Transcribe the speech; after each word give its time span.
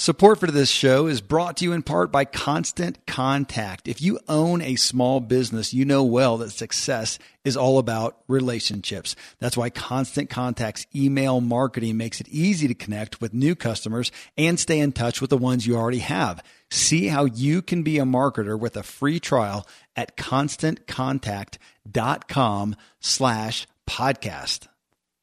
Support 0.00 0.40
for 0.40 0.50
this 0.50 0.70
show 0.70 1.06
is 1.08 1.20
brought 1.20 1.58
to 1.58 1.64
you 1.66 1.74
in 1.74 1.82
part 1.82 2.10
by 2.10 2.24
Constant 2.24 3.06
Contact. 3.06 3.86
If 3.86 4.00
you 4.00 4.18
own 4.30 4.62
a 4.62 4.76
small 4.76 5.20
business, 5.20 5.74
you 5.74 5.84
know 5.84 6.04
well 6.04 6.38
that 6.38 6.52
success 6.52 7.18
is 7.44 7.54
all 7.54 7.78
about 7.78 8.16
relationships. 8.26 9.14
That's 9.40 9.58
why 9.58 9.68
Constant 9.68 10.30
Contact's 10.30 10.86
email 10.96 11.42
marketing 11.42 11.98
makes 11.98 12.18
it 12.18 12.30
easy 12.30 12.66
to 12.66 12.72
connect 12.72 13.20
with 13.20 13.34
new 13.34 13.54
customers 13.54 14.10
and 14.38 14.58
stay 14.58 14.78
in 14.78 14.92
touch 14.92 15.20
with 15.20 15.28
the 15.28 15.36
ones 15.36 15.66
you 15.66 15.76
already 15.76 15.98
have. 15.98 16.42
See 16.70 17.08
how 17.08 17.26
you 17.26 17.60
can 17.60 17.82
be 17.82 17.98
a 17.98 18.04
marketer 18.04 18.58
with 18.58 18.78
a 18.78 18.82
free 18.82 19.20
trial 19.20 19.66
at 19.96 20.16
constantcontact.com 20.16 22.76
slash 23.00 23.66
podcast. 23.86 24.66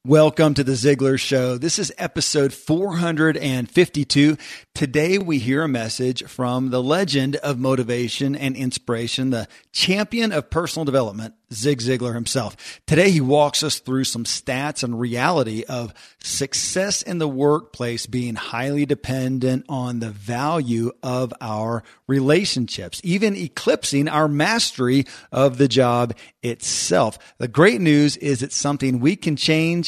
Welcome 0.06 0.54
to 0.54 0.62
the 0.62 0.72
Ziglar 0.72 1.18
Show. 1.18 1.58
This 1.58 1.76
is 1.76 1.92
episode 1.98 2.54
452. 2.54 4.36
Today 4.72 5.18
we 5.18 5.40
hear 5.40 5.64
a 5.64 5.68
message 5.68 6.22
from 6.22 6.70
the 6.70 6.80
legend 6.80 7.34
of 7.34 7.58
motivation 7.58 8.36
and 8.36 8.56
inspiration, 8.56 9.30
the 9.30 9.48
champion 9.72 10.30
of 10.30 10.50
personal 10.50 10.84
development, 10.84 11.34
Zig 11.52 11.80
Ziglar 11.80 12.14
himself. 12.14 12.80
Today 12.86 13.10
he 13.10 13.20
walks 13.20 13.64
us 13.64 13.80
through 13.80 14.04
some 14.04 14.22
stats 14.22 14.84
and 14.84 15.00
reality 15.00 15.64
of 15.68 15.92
success 16.22 17.02
in 17.02 17.18
the 17.18 17.28
workplace 17.28 18.06
being 18.06 18.36
highly 18.36 18.86
dependent 18.86 19.66
on 19.68 19.98
the 19.98 20.10
value 20.10 20.92
of 21.02 21.34
our 21.40 21.82
relationships, 22.06 23.00
even 23.02 23.34
eclipsing 23.34 24.08
our 24.08 24.28
mastery 24.28 25.06
of 25.32 25.58
the 25.58 25.68
job 25.68 26.14
itself. 26.42 27.18
The 27.38 27.48
great 27.48 27.80
news 27.80 28.16
is 28.16 28.42
it's 28.42 28.56
something 28.56 29.00
we 29.00 29.16
can 29.16 29.34
change 29.34 29.87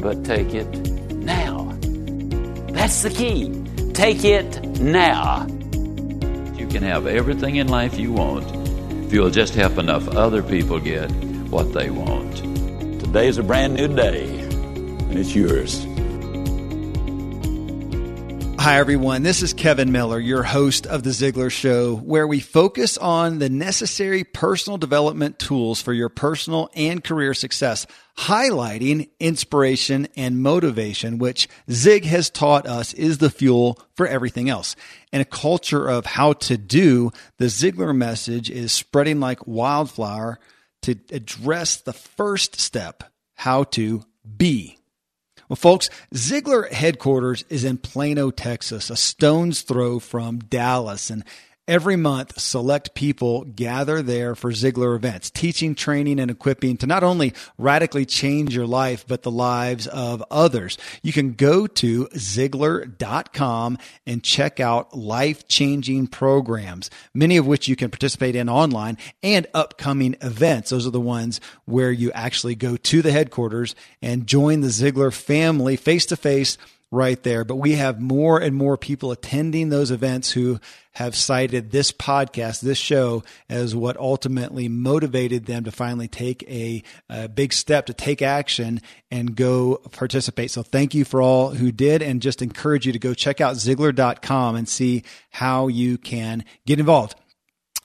but 0.00 0.24
take 0.24 0.54
it 0.54 0.68
now. 1.10 1.76
That's 2.72 3.02
the 3.02 3.10
key. 3.10 3.52
Take 3.92 4.24
it 4.24 4.80
now. 4.80 5.46
You 6.56 6.66
can 6.66 6.82
have 6.82 7.06
everything 7.06 7.56
in 7.56 7.68
life 7.68 7.98
you 7.98 8.12
want 8.12 8.46
if 9.04 9.12
you'll 9.12 9.30
just 9.30 9.54
help 9.54 9.76
enough 9.76 10.08
other 10.08 10.42
people 10.42 10.78
get 10.78 11.10
what 11.50 11.72
they 11.74 11.90
want. 11.90 12.36
Today 13.00 13.28
is 13.28 13.38
a 13.38 13.42
brand 13.42 13.74
new 13.74 13.88
day, 13.88 14.26
and 14.28 15.18
it's 15.18 15.34
yours. 15.34 15.84
Hi, 18.60 18.78
everyone. 18.78 19.22
This 19.22 19.42
is 19.42 19.54
Kevin 19.54 19.90
Miller, 19.90 20.18
your 20.18 20.42
host 20.42 20.86
of 20.86 21.02
The 21.02 21.10
Ziglar 21.10 21.50
Show, 21.50 21.96
where 21.96 22.26
we 22.26 22.40
focus 22.40 22.98
on 22.98 23.38
the 23.38 23.48
necessary 23.48 24.22
personal 24.22 24.76
development 24.76 25.38
tools 25.38 25.80
for 25.80 25.94
your 25.94 26.10
personal 26.10 26.68
and 26.74 27.02
career 27.02 27.32
success, 27.32 27.86
highlighting 28.26 29.08
inspiration 29.18 30.06
and 30.14 30.42
motivation, 30.42 31.16
which 31.16 31.48
Zig 31.70 32.04
has 32.04 32.28
taught 32.28 32.66
us 32.66 32.92
is 32.92 33.18
the 33.18 33.30
fuel 33.30 33.80
for 33.94 34.06
everything 34.06 34.50
else. 34.50 34.76
In 35.10 35.22
a 35.22 35.24
culture 35.24 35.88
of 35.88 36.04
how 36.04 36.34
to 36.34 36.58
do, 36.58 37.12
the 37.38 37.46
Ziglar 37.46 37.96
message 37.96 38.50
is 38.50 38.72
spreading 38.72 39.20
like 39.20 39.46
wildfire 39.46 40.38
to 40.82 40.96
address 41.10 41.76
the 41.76 41.94
first 41.94 42.60
step, 42.60 43.04
how 43.36 43.64
to 43.64 44.04
be. 44.36 44.76
Well, 45.48 45.56
folks, 45.56 45.88
Ziglar 46.14 46.70
headquarters 46.70 47.44
is 47.48 47.64
in 47.64 47.78
Plano, 47.78 48.30
Texas, 48.30 48.90
a 48.90 48.96
stone's 48.96 49.62
throw 49.62 49.98
from 49.98 50.40
Dallas. 50.40 51.10
And 51.10 51.24
Every 51.68 51.94
month, 51.94 52.40
select 52.40 52.94
people 52.94 53.44
gather 53.44 54.02
there 54.02 54.34
for 54.34 54.50
Ziglar 54.50 54.96
events, 54.96 55.30
teaching, 55.30 55.76
training, 55.76 56.18
and 56.18 56.28
equipping 56.28 56.76
to 56.78 56.86
not 56.86 57.04
only 57.04 57.32
radically 57.58 58.04
change 58.04 58.56
your 58.56 58.66
life, 58.66 59.04
but 59.06 59.22
the 59.22 59.30
lives 59.30 59.86
of 59.86 60.24
others. 60.32 60.78
You 61.02 61.12
can 61.12 61.34
go 61.34 61.68
to 61.68 62.06
Ziglar.com 62.06 63.78
and 64.04 64.24
check 64.24 64.58
out 64.58 64.96
life 64.96 65.46
changing 65.46 66.08
programs, 66.08 66.90
many 67.14 67.36
of 67.36 67.46
which 67.46 67.68
you 67.68 67.76
can 67.76 67.90
participate 67.90 68.34
in 68.34 68.48
online 68.48 68.98
and 69.22 69.46
upcoming 69.54 70.16
events. 70.22 70.70
Those 70.70 70.88
are 70.88 70.90
the 70.90 71.00
ones 71.00 71.40
where 71.66 71.92
you 71.92 72.10
actually 72.12 72.56
go 72.56 72.76
to 72.76 73.00
the 73.00 73.12
headquarters 73.12 73.76
and 74.02 74.26
join 74.26 74.60
the 74.60 74.68
Ziglar 74.68 75.12
family 75.12 75.76
face 75.76 76.06
to 76.06 76.16
face 76.16 76.58
right 76.90 77.22
there. 77.22 77.44
But 77.44 77.56
we 77.56 77.72
have 77.72 78.00
more 78.00 78.40
and 78.40 78.54
more 78.54 78.76
people 78.76 79.12
attending 79.12 79.68
those 79.68 79.90
events 79.90 80.32
who 80.32 80.58
have 80.92 81.14
cited 81.14 81.70
this 81.70 81.92
podcast, 81.92 82.60
this 82.60 82.78
show, 82.78 83.22
as 83.48 83.76
what 83.76 83.96
ultimately 83.96 84.68
motivated 84.68 85.46
them 85.46 85.64
to 85.64 85.70
finally 85.70 86.08
take 86.08 86.42
a, 86.48 86.82
a, 87.08 87.28
big 87.28 87.52
step 87.52 87.86
to 87.86 87.94
take 87.94 88.22
action 88.22 88.80
and 89.10 89.36
go 89.36 89.76
participate. 89.92 90.50
So 90.50 90.62
thank 90.62 90.94
you 90.94 91.04
for 91.04 91.22
all 91.22 91.50
who 91.50 91.70
did 91.70 92.02
and 92.02 92.20
just 92.20 92.42
encourage 92.42 92.86
you 92.86 92.92
to 92.92 92.98
go 92.98 93.14
check 93.14 93.40
out 93.40 93.54
Ziglar.com 93.54 94.56
and 94.56 94.68
see 94.68 95.04
how 95.30 95.68
you 95.68 95.96
can 95.96 96.44
get 96.66 96.80
involved 96.80 97.14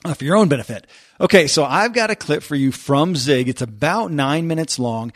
uh, 0.04 0.14
for 0.14 0.24
your 0.24 0.36
own 0.36 0.48
benefit. 0.48 0.86
Okay, 1.20 1.46
so 1.46 1.64
I've 1.64 1.92
got 1.92 2.10
a 2.10 2.16
clip 2.16 2.42
for 2.42 2.56
you 2.56 2.72
from 2.72 3.16
Zig. 3.16 3.48
It's 3.48 3.62
about 3.62 4.10
nine 4.10 4.46
minutes 4.46 4.78
long. 4.78 5.12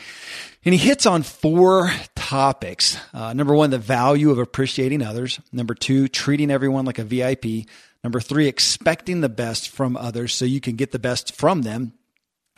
And 0.64 0.74
he 0.74 0.78
hits 0.78 1.06
on 1.06 1.22
four 1.22 1.90
topics. 2.30 2.96
Uh, 3.12 3.32
number 3.32 3.52
one, 3.52 3.70
the 3.70 3.78
value 3.78 4.30
of 4.30 4.38
appreciating 4.38 5.02
others. 5.02 5.41
Number 5.50 5.74
two, 5.74 6.06
treating 6.06 6.48
everyone 6.48 6.84
like 6.84 7.00
a 7.00 7.04
VIP. 7.04 7.66
Number 8.04 8.20
three, 8.20 8.46
expecting 8.46 9.20
the 9.20 9.28
best 9.28 9.68
from 9.68 9.96
others 9.96 10.32
so 10.32 10.44
you 10.44 10.60
can 10.60 10.76
get 10.76 10.92
the 10.92 11.00
best 11.00 11.34
from 11.34 11.62
them. 11.62 11.92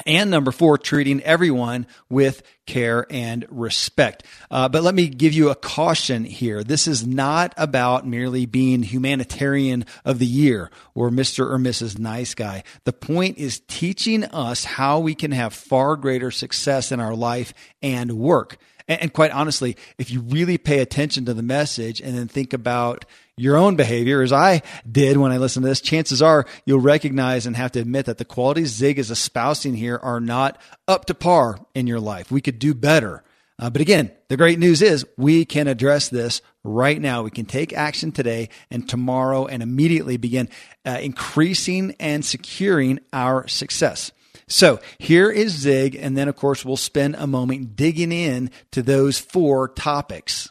And 0.04 0.30
number 0.30 0.52
four, 0.52 0.76
treating 0.76 1.22
everyone 1.22 1.86
with 2.10 2.42
care 2.66 3.06
and 3.08 3.46
respect. 3.48 4.24
Uh, 4.50 4.68
but 4.68 4.82
let 4.82 4.94
me 4.94 5.08
give 5.08 5.32
you 5.32 5.48
a 5.48 5.54
caution 5.54 6.24
here. 6.24 6.62
This 6.62 6.86
is 6.86 7.06
not 7.06 7.54
about 7.56 8.06
merely 8.06 8.44
being 8.44 8.82
humanitarian 8.82 9.86
of 10.04 10.18
the 10.18 10.26
year 10.26 10.70
or 10.94 11.08
Mr. 11.08 11.50
or 11.50 11.56
Mrs. 11.56 11.98
Nice 11.98 12.34
Guy. 12.34 12.62
The 12.84 12.92
point 12.92 13.38
is 13.38 13.60
teaching 13.60 14.24
us 14.24 14.64
how 14.64 14.98
we 14.98 15.14
can 15.14 15.32
have 15.32 15.54
far 15.54 15.96
greater 15.96 16.30
success 16.30 16.92
in 16.92 17.00
our 17.00 17.14
life 17.14 17.54
and 17.80 18.12
work. 18.12 18.58
And, 18.88 19.02
and 19.02 19.12
quite 19.12 19.30
honestly, 19.30 19.76
if 19.98 20.10
you 20.10 20.20
really 20.20 20.58
pay 20.58 20.80
attention 20.80 21.24
to 21.26 21.34
the 21.34 21.42
message 21.42 22.00
and 22.00 22.16
then 22.16 22.28
think 22.28 22.52
about 22.52 23.04
your 23.36 23.56
own 23.56 23.76
behavior, 23.76 24.22
as 24.22 24.32
I 24.32 24.62
did 24.90 25.16
when 25.16 25.32
I 25.32 25.38
listened 25.38 25.64
to 25.64 25.68
this, 25.68 25.80
chances 25.80 26.20
are 26.22 26.46
you'll 26.66 26.80
recognize 26.80 27.46
and 27.46 27.56
have 27.56 27.72
to 27.72 27.80
admit 27.80 28.06
that 28.06 28.18
the 28.18 28.24
qualities 28.24 28.68
Zig 28.68 28.98
is 28.98 29.10
espousing 29.10 29.74
here 29.74 29.98
are 30.02 30.20
not 30.20 30.60
up 30.86 31.06
to 31.06 31.14
par 31.14 31.58
in 31.74 31.86
your 31.86 32.00
life. 32.00 32.30
We 32.30 32.40
could 32.40 32.58
do 32.58 32.74
better. 32.74 33.24
Uh, 33.58 33.70
but 33.70 33.80
again, 33.80 34.10
the 34.28 34.36
great 34.36 34.58
news 34.58 34.82
is 34.82 35.06
we 35.16 35.44
can 35.44 35.68
address 35.68 36.08
this 36.08 36.42
right 36.64 37.00
now. 37.00 37.22
We 37.22 37.30
can 37.30 37.46
take 37.46 37.72
action 37.72 38.10
today 38.10 38.48
and 38.70 38.88
tomorrow 38.88 39.46
and 39.46 39.62
immediately 39.62 40.16
begin 40.16 40.48
uh, 40.84 40.98
increasing 41.00 41.94
and 42.00 42.24
securing 42.24 42.98
our 43.12 43.46
success. 43.46 44.10
So 44.52 44.80
here 44.98 45.30
is 45.30 45.52
Zig, 45.52 45.94
and 45.94 46.14
then 46.14 46.28
of 46.28 46.36
course 46.36 46.62
we'll 46.62 46.76
spend 46.76 47.16
a 47.16 47.26
moment 47.26 47.74
digging 47.74 48.12
in 48.12 48.50
to 48.72 48.82
those 48.82 49.18
four 49.18 49.68
topics. 49.68 50.50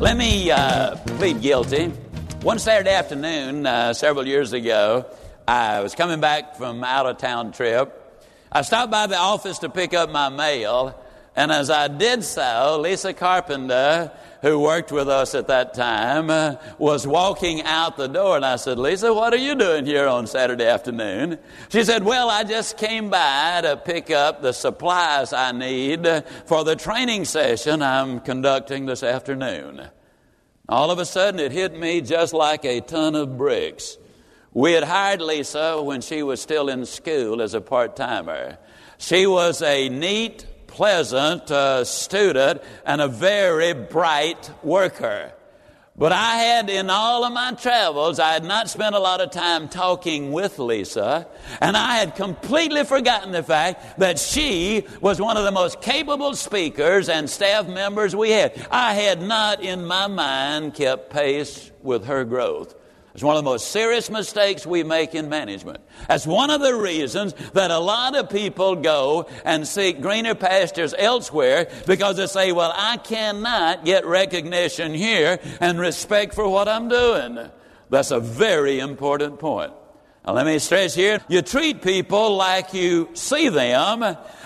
Let 0.00 0.16
me 0.16 0.50
uh, 0.50 0.96
plead 0.96 1.40
guilty. 1.40 1.86
One 2.42 2.58
Saturday 2.58 2.90
afternoon, 2.90 3.64
uh, 3.64 3.94
several 3.94 4.26
years 4.26 4.52
ago, 4.52 5.06
I 5.46 5.80
was 5.80 5.94
coming 5.94 6.20
back 6.20 6.56
from 6.56 6.82
out 6.82 7.06
of 7.06 7.18
town 7.18 7.52
trip. 7.52 8.02
I 8.50 8.62
stopped 8.62 8.90
by 8.90 9.06
the 9.06 9.16
office 9.16 9.60
to 9.60 9.68
pick 9.68 9.94
up 9.94 10.10
my 10.10 10.28
mail, 10.28 11.00
and 11.36 11.52
as 11.52 11.70
I 11.70 11.88
did 11.88 12.24
so, 12.24 12.80
Lisa 12.80 13.12
Carpenter 13.12 14.10
who 14.46 14.60
worked 14.60 14.92
with 14.92 15.08
us 15.08 15.34
at 15.34 15.48
that 15.48 15.74
time, 15.74 16.30
uh, 16.30 16.54
was 16.78 17.06
walking 17.06 17.62
out 17.62 17.96
the 17.96 18.06
door. 18.06 18.36
And 18.36 18.44
I 18.44 18.56
said, 18.56 18.78
Lisa, 18.78 19.12
what 19.12 19.32
are 19.34 19.38
you 19.38 19.54
doing 19.56 19.86
here 19.86 20.06
on 20.06 20.26
Saturday 20.26 20.66
afternoon? 20.66 21.38
She 21.68 21.84
said, 21.84 22.04
Well, 22.04 22.30
I 22.30 22.44
just 22.44 22.78
came 22.78 23.10
by 23.10 23.60
to 23.62 23.76
pick 23.76 24.10
up 24.10 24.42
the 24.42 24.52
supplies 24.52 25.32
I 25.32 25.52
need 25.52 26.06
for 26.46 26.64
the 26.64 26.76
training 26.76 27.24
session 27.24 27.82
I'm 27.82 28.20
conducting 28.20 28.86
this 28.86 29.02
afternoon. 29.02 29.88
All 30.68 30.90
of 30.90 30.98
a 30.98 31.04
sudden, 31.04 31.40
it 31.40 31.52
hit 31.52 31.76
me 31.76 32.00
just 32.00 32.32
like 32.32 32.64
a 32.64 32.80
ton 32.80 33.14
of 33.14 33.36
bricks. 33.36 33.98
We 34.52 34.72
had 34.72 34.84
hired 34.84 35.20
Lisa 35.20 35.82
when 35.82 36.00
she 36.00 36.22
was 36.22 36.40
still 36.40 36.68
in 36.68 36.86
school 36.86 37.42
as 37.42 37.54
a 37.54 37.60
part 37.60 37.94
timer. 37.94 38.58
She 38.98 39.26
was 39.26 39.60
a 39.60 39.88
neat, 39.88 40.46
pleasant 40.76 41.50
uh, 41.50 41.82
student 41.86 42.60
and 42.84 43.00
a 43.00 43.08
very 43.08 43.72
bright 43.72 44.50
worker. 44.62 45.32
But 45.96 46.12
I 46.12 46.36
had, 46.36 46.68
in 46.68 46.90
all 46.90 47.24
of 47.24 47.32
my 47.32 47.52
travels, 47.52 48.18
I 48.18 48.34
had 48.34 48.44
not 48.44 48.68
spent 48.68 48.94
a 48.94 48.98
lot 48.98 49.22
of 49.22 49.30
time 49.30 49.70
talking 49.70 50.32
with 50.32 50.58
Lisa, 50.58 51.26
and 51.62 51.78
I 51.78 51.94
had 51.94 52.14
completely 52.14 52.84
forgotten 52.84 53.32
the 53.32 53.42
fact 53.42 54.00
that 54.00 54.18
she 54.18 54.86
was 55.00 55.18
one 55.18 55.38
of 55.38 55.44
the 55.44 55.50
most 55.50 55.80
capable 55.80 56.34
speakers 56.34 57.08
and 57.08 57.30
staff 57.30 57.66
members 57.66 58.14
we 58.14 58.32
had. 58.32 58.52
I 58.70 58.92
had 58.92 59.22
not, 59.22 59.62
in 59.62 59.86
my 59.86 60.08
mind, 60.08 60.74
kept 60.74 61.08
pace 61.08 61.70
with 61.82 62.04
her 62.04 62.26
growth. 62.26 62.74
It's 63.16 63.22
one 63.22 63.34
of 63.34 63.42
the 63.44 63.50
most 63.50 63.68
serious 63.70 64.10
mistakes 64.10 64.66
we 64.66 64.82
make 64.82 65.14
in 65.14 65.30
management. 65.30 65.80
That's 66.06 66.26
one 66.26 66.50
of 66.50 66.60
the 66.60 66.74
reasons 66.74 67.32
that 67.54 67.70
a 67.70 67.78
lot 67.78 68.14
of 68.14 68.28
people 68.28 68.76
go 68.76 69.26
and 69.42 69.66
seek 69.66 70.02
greener 70.02 70.34
pastures 70.34 70.94
elsewhere 70.98 71.70
because 71.86 72.18
they 72.18 72.26
say, 72.26 72.52
well, 72.52 72.74
I 72.76 72.98
cannot 72.98 73.86
get 73.86 74.04
recognition 74.04 74.92
here 74.92 75.38
and 75.62 75.80
respect 75.80 76.34
for 76.34 76.46
what 76.46 76.68
I'm 76.68 76.90
doing. 76.90 77.38
That's 77.88 78.10
a 78.10 78.20
very 78.20 78.80
important 78.80 79.38
point. 79.38 79.72
Now, 80.26 80.34
let 80.34 80.44
me 80.44 80.58
stress 80.58 80.94
here 80.94 81.22
you 81.26 81.40
treat 81.40 81.80
people 81.80 82.36
like 82.36 82.74
you 82.74 83.08
see 83.14 83.48
them, 83.48 84.02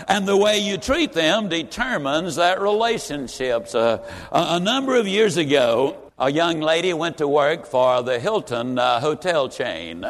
and 0.07 0.29
the 0.29 0.37
way 0.37 0.59
you 0.59 0.79
treat 0.79 1.13
them 1.13 1.49
determines 1.49 2.37
that 2.37 2.61
relationships. 2.61 3.75
Uh, 3.75 4.07
a, 4.31 4.57
a 4.57 4.61
number 4.61 4.95
of 4.95 5.09
years 5.09 5.39
ago, 5.39 6.10
a 6.21 6.31
young 6.31 6.61
lady 6.61 6.93
went 6.93 7.19
to 7.19 7.27
work 7.27 7.67
for 7.67 8.03
the 8.03 8.21
Hilton 8.21 8.79
uh, 8.79 9.01
hotel 9.01 9.49
chain. 9.49 10.05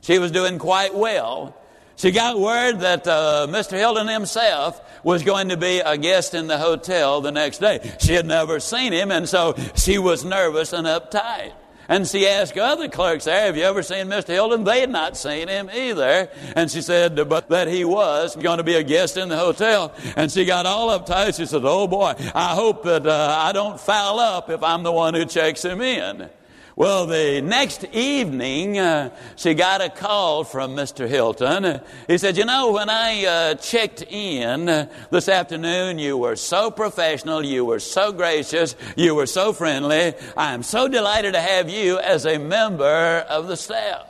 She 0.00 0.18
was 0.18 0.32
doing 0.32 0.58
quite 0.58 0.94
well. 0.94 1.56
She 1.96 2.10
got 2.10 2.38
word 2.38 2.80
that 2.80 3.06
uh, 3.06 3.46
Mr. 3.48 3.78
Hilton 3.78 4.08
himself 4.08 4.80
was 5.04 5.22
going 5.22 5.50
to 5.50 5.56
be 5.56 5.78
a 5.78 5.96
guest 5.96 6.34
in 6.34 6.48
the 6.48 6.58
hotel 6.58 7.20
the 7.20 7.30
next 7.30 7.58
day. 7.58 7.94
She 8.00 8.14
had 8.14 8.26
never 8.26 8.58
seen 8.58 8.92
him, 8.92 9.12
and 9.12 9.28
so 9.28 9.54
she 9.76 9.98
was 9.98 10.24
nervous 10.24 10.72
and 10.72 10.88
uptight. 10.88 11.52
And 11.88 12.06
she 12.06 12.26
asked 12.26 12.56
other 12.56 12.88
clerks 12.88 13.24
there, 13.24 13.46
Have 13.46 13.56
you 13.56 13.64
ever 13.64 13.82
seen 13.82 14.06
Mr. 14.06 14.28
Hilton? 14.28 14.64
They 14.64 14.80
had 14.80 14.90
not 14.90 15.16
seen 15.16 15.48
him 15.48 15.70
either. 15.72 16.28
And 16.56 16.70
she 16.70 16.82
said, 16.82 17.28
But 17.28 17.48
that 17.50 17.68
he 17.68 17.84
was 17.84 18.36
going 18.36 18.58
to 18.58 18.64
be 18.64 18.74
a 18.74 18.82
guest 18.82 19.16
in 19.16 19.28
the 19.28 19.36
hotel. 19.36 19.92
And 20.16 20.30
she 20.30 20.44
got 20.44 20.66
all 20.66 20.98
uptight. 20.98 21.36
She 21.36 21.46
said, 21.46 21.62
Oh 21.64 21.86
boy, 21.86 22.14
I 22.34 22.54
hope 22.54 22.84
that 22.84 23.06
uh, 23.06 23.36
I 23.38 23.52
don't 23.52 23.78
foul 23.78 24.18
up 24.18 24.50
if 24.50 24.62
I'm 24.62 24.82
the 24.82 24.92
one 24.92 25.14
who 25.14 25.24
checks 25.24 25.64
him 25.64 25.80
in. 25.80 26.30
Well, 26.76 27.06
the 27.06 27.40
next 27.40 27.84
evening, 27.92 28.78
uh, 28.80 29.10
she 29.36 29.54
got 29.54 29.80
a 29.80 29.88
call 29.88 30.42
from 30.42 30.74
Mr. 30.74 31.08
Hilton. 31.08 31.80
He 32.08 32.18
said, 32.18 32.36
You 32.36 32.46
know, 32.46 32.72
when 32.72 32.90
I 32.90 33.24
uh, 33.24 33.54
checked 33.54 34.02
in 34.02 34.68
uh, 34.68 34.88
this 35.08 35.28
afternoon, 35.28 36.00
you 36.00 36.16
were 36.16 36.34
so 36.34 36.72
professional, 36.72 37.44
you 37.44 37.64
were 37.64 37.78
so 37.78 38.10
gracious, 38.10 38.74
you 38.96 39.14
were 39.14 39.26
so 39.26 39.52
friendly. 39.52 40.14
I 40.36 40.52
am 40.52 40.64
so 40.64 40.88
delighted 40.88 41.34
to 41.34 41.40
have 41.40 41.70
you 41.70 42.00
as 42.00 42.26
a 42.26 42.38
member 42.38 43.24
of 43.28 43.46
the 43.46 43.56
staff. 43.56 44.08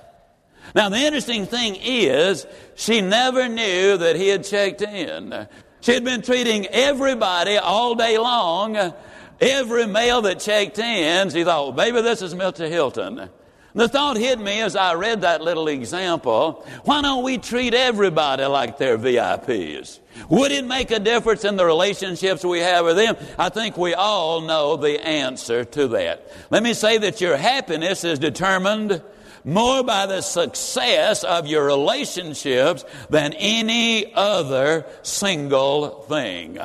Now, 0.75 0.89
the 0.89 0.97
interesting 0.97 1.45
thing 1.45 1.77
is, 1.79 2.47
she 2.77 3.03
never 3.03 3.47
knew 3.47 3.99
that 3.99 4.17
he 4.17 4.29
had 4.29 4.43
checked 4.43 4.81
in. 4.81 5.49
She 5.83 5.93
had 5.93 6.03
been 6.03 6.23
treating 6.23 6.67
everybody 6.69 7.59
all 7.59 7.95
day 7.95 8.17
long 8.17 8.95
Every 9.41 9.87
male 9.87 10.23
that 10.23 10.41
checked 10.41 10.79
in, 10.79 11.31
he 11.31 11.45
thought, 11.45 11.67
well, 11.69 11.73
maybe 11.73 12.01
this 12.03 12.23
is 12.23 12.35
Mr. 12.35 12.69
Hilton. 12.69 13.29
The 13.77 13.89
thought 13.89 14.17
hit 14.17 14.39
me 14.39 14.61
as 14.61 14.77
I 14.77 14.95
read 14.95 15.23
that 15.23 15.43
little 15.43 15.67
example 15.67 16.65
why 16.85 17.03
don't 17.03 17.25
we 17.25 17.39
treat 17.39 17.75
everybody 17.75 18.45
like 18.45 18.79
they're 18.79 18.97
VIPs? 18.97 19.99
Would 20.29 20.53
it 20.53 20.65
make 20.65 20.93
a 20.93 21.01
difference 21.01 21.45
in 21.45 21.57
the 21.57 21.65
relationships 21.65 22.45
we 22.45 22.61
have 22.61 22.85
with 22.85 22.97
them? 22.97 23.17
I 23.37 23.49
think 23.49 23.77
we 23.77 23.93
all 23.95 24.43
know 24.43 24.77
the 24.77 25.05
answer 25.05 25.65
to 25.65 25.89
that. 25.89 26.31
Let 26.51 26.63
me 26.63 26.73
say 26.73 26.99
that 26.99 27.21
your 27.21 27.37
happiness 27.37 28.05
is 28.05 28.21
determined 28.21 29.03
more 29.45 29.83
by 29.83 30.07
the 30.07 30.21
success 30.21 31.25
of 31.25 31.49
your 31.49 31.65
relationships 31.65 32.85
than 33.11 33.33
any 33.33 34.15
other 34.15 34.87
single 35.03 36.03
thing. 36.03 36.61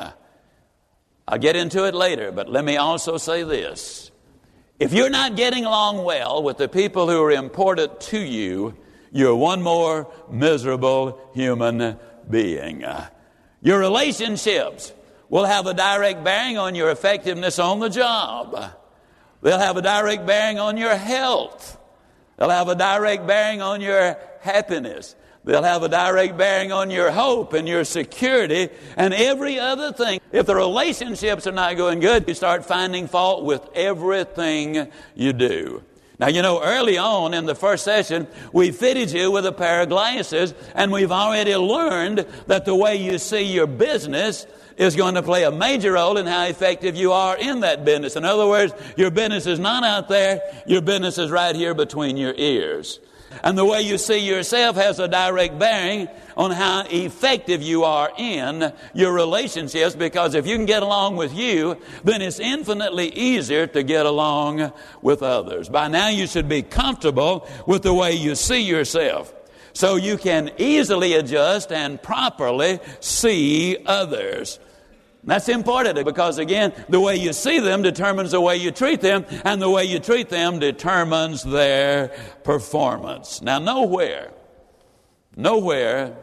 I'll 1.30 1.38
get 1.38 1.54
into 1.54 1.86
it 1.86 1.94
later, 1.94 2.32
but 2.32 2.48
let 2.48 2.64
me 2.64 2.76
also 2.76 3.16
say 3.16 3.44
this. 3.44 4.10
If 4.80 4.92
you're 4.92 5.10
not 5.10 5.36
getting 5.36 5.64
along 5.64 6.02
well 6.02 6.42
with 6.42 6.56
the 6.56 6.68
people 6.68 7.08
who 7.08 7.22
are 7.22 7.30
important 7.30 8.00
to 8.00 8.18
you, 8.18 8.76
you're 9.12 9.36
one 9.36 9.62
more 9.62 10.12
miserable 10.28 11.20
human 11.32 11.96
being. 12.28 12.84
Your 13.62 13.78
relationships 13.78 14.92
will 15.28 15.44
have 15.44 15.68
a 15.68 15.74
direct 15.74 16.24
bearing 16.24 16.58
on 16.58 16.74
your 16.74 16.90
effectiveness 16.90 17.60
on 17.60 17.78
the 17.78 17.90
job. 17.90 18.72
They'll 19.40 19.58
have 19.60 19.76
a 19.76 19.82
direct 19.82 20.26
bearing 20.26 20.58
on 20.58 20.76
your 20.76 20.96
health. 20.96 21.78
They'll 22.38 22.50
have 22.50 22.68
a 22.68 22.74
direct 22.74 23.24
bearing 23.28 23.62
on 23.62 23.80
your 23.80 24.16
happiness. 24.40 25.14
They'll 25.44 25.62
have 25.62 25.82
a 25.82 25.88
direct 25.88 26.36
bearing 26.36 26.70
on 26.70 26.90
your 26.90 27.10
hope 27.10 27.54
and 27.54 27.66
your 27.66 27.84
security 27.84 28.68
and 28.96 29.14
every 29.14 29.58
other 29.58 29.92
thing. 29.92 30.20
If 30.32 30.46
the 30.46 30.54
relationships 30.54 31.46
are 31.46 31.52
not 31.52 31.76
going 31.76 32.00
good, 32.00 32.28
you 32.28 32.34
start 32.34 32.66
finding 32.66 33.08
fault 33.08 33.44
with 33.44 33.66
everything 33.74 34.88
you 35.14 35.32
do. 35.32 35.82
Now, 36.18 36.28
you 36.28 36.42
know, 36.42 36.62
early 36.62 36.98
on 36.98 37.32
in 37.32 37.46
the 37.46 37.54
first 37.54 37.82
session, 37.82 38.26
we 38.52 38.72
fitted 38.72 39.10
you 39.10 39.30
with 39.30 39.46
a 39.46 39.52
pair 39.52 39.80
of 39.80 39.88
glasses, 39.88 40.52
and 40.74 40.92
we've 40.92 41.10
already 41.10 41.56
learned 41.56 42.26
that 42.46 42.66
the 42.66 42.74
way 42.74 42.96
you 42.96 43.16
see 43.16 43.40
your 43.40 43.66
business 43.66 44.46
is 44.76 44.96
going 44.96 45.14
to 45.14 45.22
play 45.22 45.44
a 45.44 45.50
major 45.50 45.92
role 45.92 46.18
in 46.18 46.26
how 46.26 46.44
effective 46.44 46.94
you 46.94 47.12
are 47.12 47.38
in 47.38 47.60
that 47.60 47.86
business. 47.86 48.16
In 48.16 48.26
other 48.26 48.46
words, 48.46 48.74
your 48.98 49.10
business 49.10 49.46
is 49.46 49.58
not 49.58 49.82
out 49.82 50.08
there, 50.08 50.42
your 50.66 50.82
business 50.82 51.16
is 51.16 51.30
right 51.30 51.56
here 51.56 51.72
between 51.72 52.18
your 52.18 52.34
ears. 52.36 53.00
And 53.42 53.56
the 53.56 53.64
way 53.64 53.82
you 53.82 53.98
see 53.98 54.18
yourself 54.18 54.76
has 54.76 54.98
a 54.98 55.08
direct 55.08 55.58
bearing 55.58 56.08
on 56.36 56.50
how 56.50 56.84
effective 56.90 57.62
you 57.62 57.84
are 57.84 58.10
in 58.16 58.72
your 58.94 59.12
relationships 59.12 59.94
because 59.94 60.34
if 60.34 60.46
you 60.46 60.56
can 60.56 60.66
get 60.66 60.82
along 60.82 61.16
with 61.16 61.34
you, 61.34 61.76
then 62.04 62.22
it's 62.22 62.40
infinitely 62.40 63.08
easier 63.08 63.66
to 63.68 63.82
get 63.82 64.06
along 64.06 64.72
with 65.02 65.22
others. 65.22 65.68
By 65.68 65.88
now 65.88 66.08
you 66.08 66.26
should 66.26 66.48
be 66.48 66.62
comfortable 66.62 67.46
with 67.66 67.82
the 67.82 67.94
way 67.94 68.12
you 68.12 68.34
see 68.34 68.62
yourself 68.62 69.34
so 69.72 69.96
you 69.96 70.16
can 70.16 70.50
easily 70.58 71.14
adjust 71.14 71.72
and 71.72 72.02
properly 72.02 72.80
see 73.00 73.78
others. 73.86 74.58
That's 75.22 75.48
important 75.48 76.02
because, 76.04 76.38
again, 76.38 76.72
the 76.88 77.00
way 77.00 77.16
you 77.16 77.32
see 77.32 77.60
them 77.60 77.82
determines 77.82 78.30
the 78.30 78.40
way 78.40 78.56
you 78.56 78.70
treat 78.70 79.00
them, 79.00 79.26
and 79.44 79.60
the 79.60 79.68
way 79.68 79.84
you 79.84 79.98
treat 79.98 80.30
them 80.30 80.58
determines 80.58 81.42
their 81.42 82.08
performance. 82.42 83.42
Now, 83.42 83.58
nowhere, 83.58 84.30
nowhere 85.36 86.16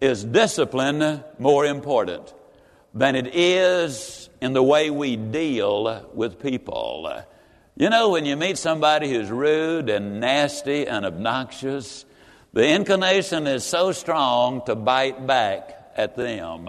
is 0.00 0.24
discipline 0.24 1.22
more 1.38 1.64
important 1.66 2.34
than 2.94 3.14
it 3.14 3.34
is 3.34 4.28
in 4.40 4.54
the 4.54 4.62
way 4.62 4.90
we 4.90 5.16
deal 5.16 6.10
with 6.12 6.42
people. 6.42 7.22
You 7.76 7.90
know, 7.90 8.10
when 8.10 8.24
you 8.26 8.36
meet 8.36 8.58
somebody 8.58 9.10
who's 9.10 9.30
rude 9.30 9.88
and 9.88 10.18
nasty 10.18 10.86
and 10.86 11.06
obnoxious, 11.06 12.04
the 12.52 12.66
inclination 12.66 13.46
is 13.46 13.64
so 13.64 13.92
strong 13.92 14.64
to 14.64 14.74
bite 14.74 15.26
back 15.26 15.92
at 15.94 16.16
them. 16.16 16.68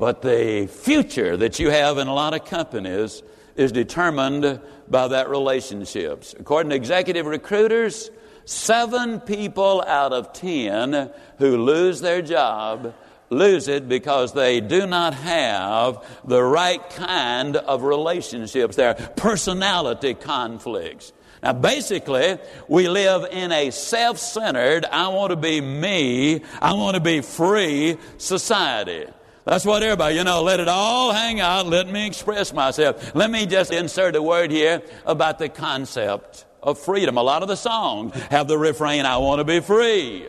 But 0.00 0.22
the 0.22 0.66
future 0.66 1.36
that 1.36 1.58
you 1.58 1.68
have 1.68 1.98
in 1.98 2.08
a 2.08 2.14
lot 2.14 2.32
of 2.32 2.46
companies 2.46 3.22
is 3.54 3.70
determined 3.70 4.58
by 4.88 5.08
that 5.08 5.28
relationships. 5.28 6.34
According 6.40 6.70
to 6.70 6.76
executive 6.76 7.26
recruiters, 7.26 8.10
seven 8.46 9.20
people 9.20 9.84
out 9.86 10.14
of 10.14 10.32
ten 10.32 11.10
who 11.36 11.58
lose 11.58 12.00
their 12.00 12.22
job 12.22 12.94
lose 13.28 13.68
it 13.68 13.90
because 13.90 14.32
they 14.32 14.62
do 14.62 14.86
not 14.86 15.12
have 15.12 16.02
the 16.24 16.42
right 16.42 16.88
kind 16.90 17.56
of 17.56 17.82
relationships. 17.82 18.76
There 18.76 18.88
are 18.88 18.94
personality 18.94 20.14
conflicts. 20.14 21.12
Now, 21.42 21.52
basically, 21.52 22.38
we 22.68 22.88
live 22.88 23.26
in 23.30 23.52
a 23.52 23.70
self 23.70 24.16
centered, 24.16 24.86
I 24.86 25.08
want 25.08 25.28
to 25.28 25.36
be 25.36 25.60
me, 25.60 26.42
I 26.62 26.72
want 26.72 26.94
to 26.94 27.02
be 27.02 27.20
free 27.20 27.98
society. 28.16 29.06
That's 29.44 29.64
what 29.64 29.82
everybody, 29.82 30.16
you 30.16 30.24
know, 30.24 30.42
let 30.42 30.60
it 30.60 30.68
all 30.68 31.12
hang 31.12 31.40
out. 31.40 31.66
Let 31.66 31.88
me 31.88 32.06
express 32.06 32.52
myself. 32.52 33.14
Let 33.14 33.30
me 33.30 33.46
just 33.46 33.72
insert 33.72 34.14
a 34.14 34.22
word 34.22 34.50
here 34.50 34.82
about 35.06 35.38
the 35.38 35.48
concept 35.48 36.44
of 36.62 36.78
freedom. 36.78 37.16
A 37.16 37.22
lot 37.22 37.42
of 37.42 37.48
the 37.48 37.56
songs 37.56 38.14
have 38.30 38.48
the 38.48 38.58
refrain, 38.58 39.06
I 39.06 39.16
want 39.16 39.40
to 39.40 39.44
be 39.44 39.60
free. 39.60 40.26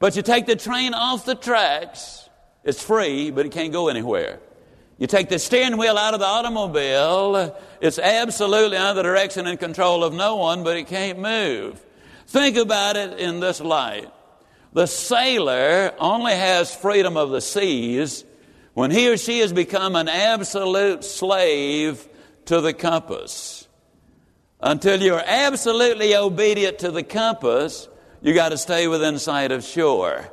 But 0.00 0.16
you 0.16 0.22
take 0.22 0.46
the 0.46 0.56
train 0.56 0.94
off 0.94 1.24
the 1.24 1.34
tracks, 1.34 2.28
it's 2.64 2.82
free, 2.82 3.30
but 3.30 3.46
it 3.46 3.52
can't 3.52 3.72
go 3.72 3.88
anywhere. 3.88 4.40
You 4.98 5.06
take 5.06 5.28
the 5.28 5.38
steering 5.38 5.76
wheel 5.76 5.96
out 5.96 6.14
of 6.14 6.20
the 6.20 6.26
automobile, 6.26 7.56
it's 7.80 8.00
absolutely 8.00 8.76
under 8.76 8.94
the 8.94 9.02
direction 9.04 9.46
and 9.46 9.58
control 9.58 10.02
of 10.02 10.12
no 10.12 10.36
one, 10.36 10.64
but 10.64 10.76
it 10.76 10.88
can't 10.88 11.20
move. 11.20 11.84
Think 12.26 12.56
about 12.56 12.96
it 12.96 13.18
in 13.20 13.38
this 13.38 13.60
light. 13.60 14.10
The 14.72 14.86
sailor 14.86 15.94
only 15.98 16.32
has 16.32 16.74
freedom 16.74 17.16
of 17.16 17.30
the 17.30 17.40
seas 17.40 18.24
when 18.74 18.90
he 18.90 19.08
or 19.08 19.16
she 19.16 19.40
has 19.40 19.52
become 19.52 19.96
an 19.96 20.08
absolute 20.08 21.04
slave 21.04 22.06
to 22.46 22.60
the 22.60 22.72
compass. 22.72 23.66
Until 24.60 25.00
you're 25.00 25.22
absolutely 25.24 26.14
obedient 26.14 26.80
to 26.80 26.90
the 26.90 27.02
compass, 27.02 27.88
you 28.20 28.34
got 28.34 28.50
to 28.50 28.58
stay 28.58 28.88
within 28.88 29.18
sight 29.18 29.52
of 29.52 29.64
shore. 29.64 30.32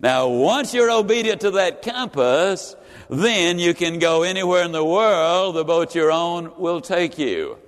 Now, 0.00 0.28
once 0.28 0.74
you're 0.74 0.90
obedient 0.90 1.40
to 1.42 1.52
that 1.52 1.82
compass, 1.82 2.76
then 3.08 3.58
you 3.58 3.74
can 3.74 3.98
go 3.98 4.22
anywhere 4.22 4.64
in 4.64 4.72
the 4.72 4.84
world 4.84 5.54
the 5.54 5.64
boat 5.64 5.94
you're 5.94 6.12
on 6.12 6.58
will 6.58 6.80
take 6.80 7.18
you. 7.18 7.58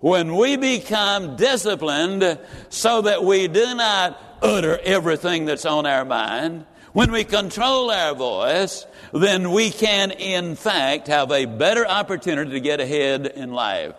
When 0.00 0.36
we 0.36 0.56
become 0.56 1.34
disciplined 1.34 2.38
so 2.68 3.02
that 3.02 3.24
we 3.24 3.48
do 3.48 3.74
not 3.74 4.38
utter 4.40 4.78
everything 4.78 5.44
that's 5.44 5.66
on 5.66 5.86
our 5.86 6.04
mind, 6.04 6.66
when 6.92 7.10
we 7.10 7.24
control 7.24 7.90
our 7.90 8.14
voice, 8.14 8.86
then 9.12 9.50
we 9.50 9.70
can, 9.70 10.12
in 10.12 10.54
fact, 10.54 11.08
have 11.08 11.32
a 11.32 11.46
better 11.46 11.86
opportunity 11.86 12.52
to 12.52 12.60
get 12.60 12.80
ahead 12.80 13.26
in 13.26 13.52
life. 13.52 13.94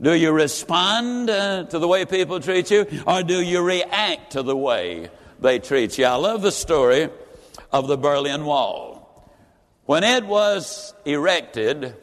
Do 0.00 0.14
you 0.14 0.32
respond 0.32 1.30
uh, 1.30 1.64
to 1.64 1.78
the 1.78 1.88
way 1.88 2.04
people 2.04 2.40
treat 2.40 2.70
you, 2.70 2.86
or 3.06 3.22
do 3.22 3.40
you 3.42 3.62
react 3.62 4.32
to 4.32 4.42
the 4.42 4.56
way 4.56 5.08
they 5.40 5.58
treat 5.58 5.98
you? 5.98 6.04
I 6.04 6.14
love 6.14 6.42
the 6.42 6.52
story 6.52 7.08
of 7.72 7.88
the 7.88 7.96
Berlin 7.96 8.44
Wall. 8.44 9.32
When 9.86 10.04
it 10.04 10.24
was 10.24 10.94
erected, 11.04 11.96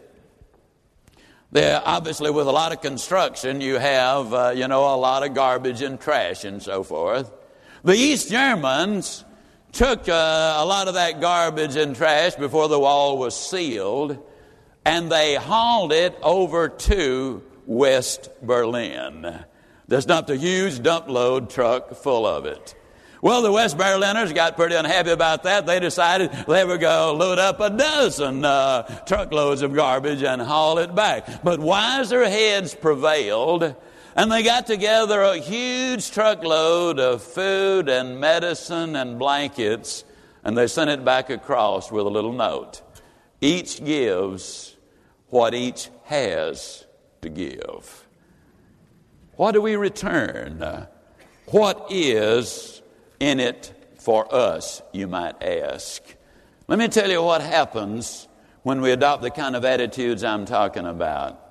there 1.51 1.81
obviously 1.85 2.31
with 2.31 2.47
a 2.47 2.51
lot 2.51 2.71
of 2.71 2.81
construction, 2.81 3.61
you 3.61 3.75
have 3.75 4.33
uh, 4.33 4.53
you 4.55 4.67
know 4.67 4.93
a 4.93 4.97
lot 4.97 5.23
of 5.23 5.33
garbage 5.33 5.81
and 5.81 5.99
trash 5.99 6.43
and 6.43 6.61
so 6.61 6.83
forth. 6.83 7.31
The 7.83 7.93
East 7.93 8.29
Germans 8.29 9.23
took 9.71 10.07
uh, 10.07 10.55
a 10.57 10.65
lot 10.65 10.87
of 10.87 10.93
that 10.93 11.21
garbage 11.21 11.75
and 11.75 11.95
trash 11.95 12.35
before 12.35 12.67
the 12.67 12.79
wall 12.79 13.17
was 13.17 13.35
sealed, 13.35 14.17
and 14.85 15.11
they 15.11 15.35
hauled 15.35 15.91
it 15.91 16.17
over 16.23 16.69
to 16.69 17.43
West 17.65 18.29
Berlin. 18.41 19.43
There's 19.87 20.05
dumped 20.05 20.29
a 20.29 20.35
huge 20.35 20.81
dump 20.81 21.09
load 21.09 21.49
truck 21.49 21.95
full 21.95 22.25
of 22.25 22.45
it. 22.45 22.75
Well, 23.21 23.41
the 23.41 23.51
West 23.51 23.77
Berliners 23.77 24.33
got 24.33 24.55
pretty 24.55 24.75
unhappy 24.75 25.11
about 25.11 25.43
that. 25.43 25.65
They 25.65 25.79
decided 25.79 26.31
they 26.47 26.63
were 26.65 26.77
going 26.77 27.17
to 27.17 27.17
load 27.17 27.39
up 27.39 27.59
a 27.59 27.69
dozen 27.69 28.45
uh, 28.45 28.83
truckloads 29.05 29.61
of 29.61 29.73
garbage 29.73 30.21
and 30.23 30.41
haul 30.41 30.77
it 30.77 30.93
back. 30.93 31.43
But 31.43 31.59
wiser 31.59 32.25
heads 32.25 32.75
prevailed, 32.75 33.75
and 34.15 34.31
they 34.31 34.43
got 34.43 34.67
together 34.67 35.21
a 35.21 35.37
huge 35.37 36.11
truckload 36.11 36.99
of 36.99 37.23
food 37.23 37.89
and 37.89 38.19
medicine 38.19 38.95
and 38.95 39.17
blankets, 39.17 40.03
and 40.43 40.57
they 40.57 40.67
sent 40.67 40.89
it 40.89 41.03
back 41.03 41.29
across 41.29 41.91
with 41.91 42.05
a 42.05 42.09
little 42.09 42.33
note. 42.33 42.81
Each 43.41 43.83
gives 43.83 44.75
what 45.29 45.53
each 45.53 45.89
has 46.03 46.85
to 47.21 47.29
give. 47.29 48.07
What 49.35 49.51
do 49.51 49.61
we 49.61 49.75
return? 49.75 50.87
What 51.47 51.87
is 51.89 52.74
in 53.19 53.39
it 53.39 53.73
for 53.99 54.33
us, 54.33 54.81
you 54.91 55.07
might 55.07 55.41
ask? 55.41 56.03
Let 56.67 56.79
me 56.79 56.87
tell 56.87 57.09
you 57.09 57.21
what 57.23 57.41
happens 57.41 58.27
when 58.63 58.81
we 58.81 58.91
adopt 58.91 59.21
the 59.21 59.31
kind 59.31 59.55
of 59.55 59.65
attitudes 59.65 60.23
I'm 60.23 60.45
talking 60.45 60.85
about. 60.85 61.41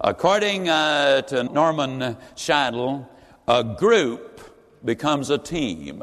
According 0.00 0.68
uh, 0.68 1.22
to 1.22 1.44
Norman 1.44 2.16
Shidle, 2.36 3.06
a 3.46 3.64
group 3.64 4.40
becomes 4.84 5.30
a 5.30 5.38
team 5.38 6.02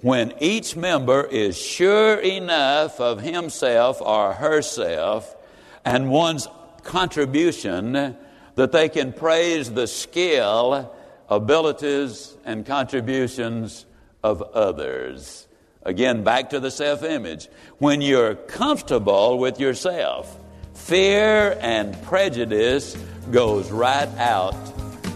when 0.00 0.32
each 0.40 0.76
member 0.76 1.24
is 1.24 1.56
sure 1.56 2.16
enough 2.16 3.00
of 3.00 3.20
himself 3.20 4.00
or 4.00 4.32
herself 4.32 5.36
and 5.84 6.10
one's 6.10 6.48
contribution 6.82 8.16
that 8.54 8.72
they 8.72 8.88
can 8.88 9.12
praise 9.12 9.70
the 9.70 9.86
skill, 9.86 10.94
abilities, 11.28 12.36
and 12.44 12.64
contributions 12.66 13.86
of 14.26 14.42
others. 14.42 15.46
Again, 15.82 16.24
back 16.24 16.50
to 16.50 16.58
the 16.58 16.70
self 16.70 17.04
image. 17.04 17.48
When 17.78 18.00
you're 18.00 18.34
comfortable 18.34 19.38
with 19.38 19.60
yourself, 19.60 20.38
fear 20.74 21.56
and 21.60 22.00
prejudice 22.02 22.96
goes 23.30 23.70
right 23.70 24.08
out 24.18 24.56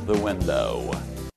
the 0.07 0.17
window. 0.19 0.93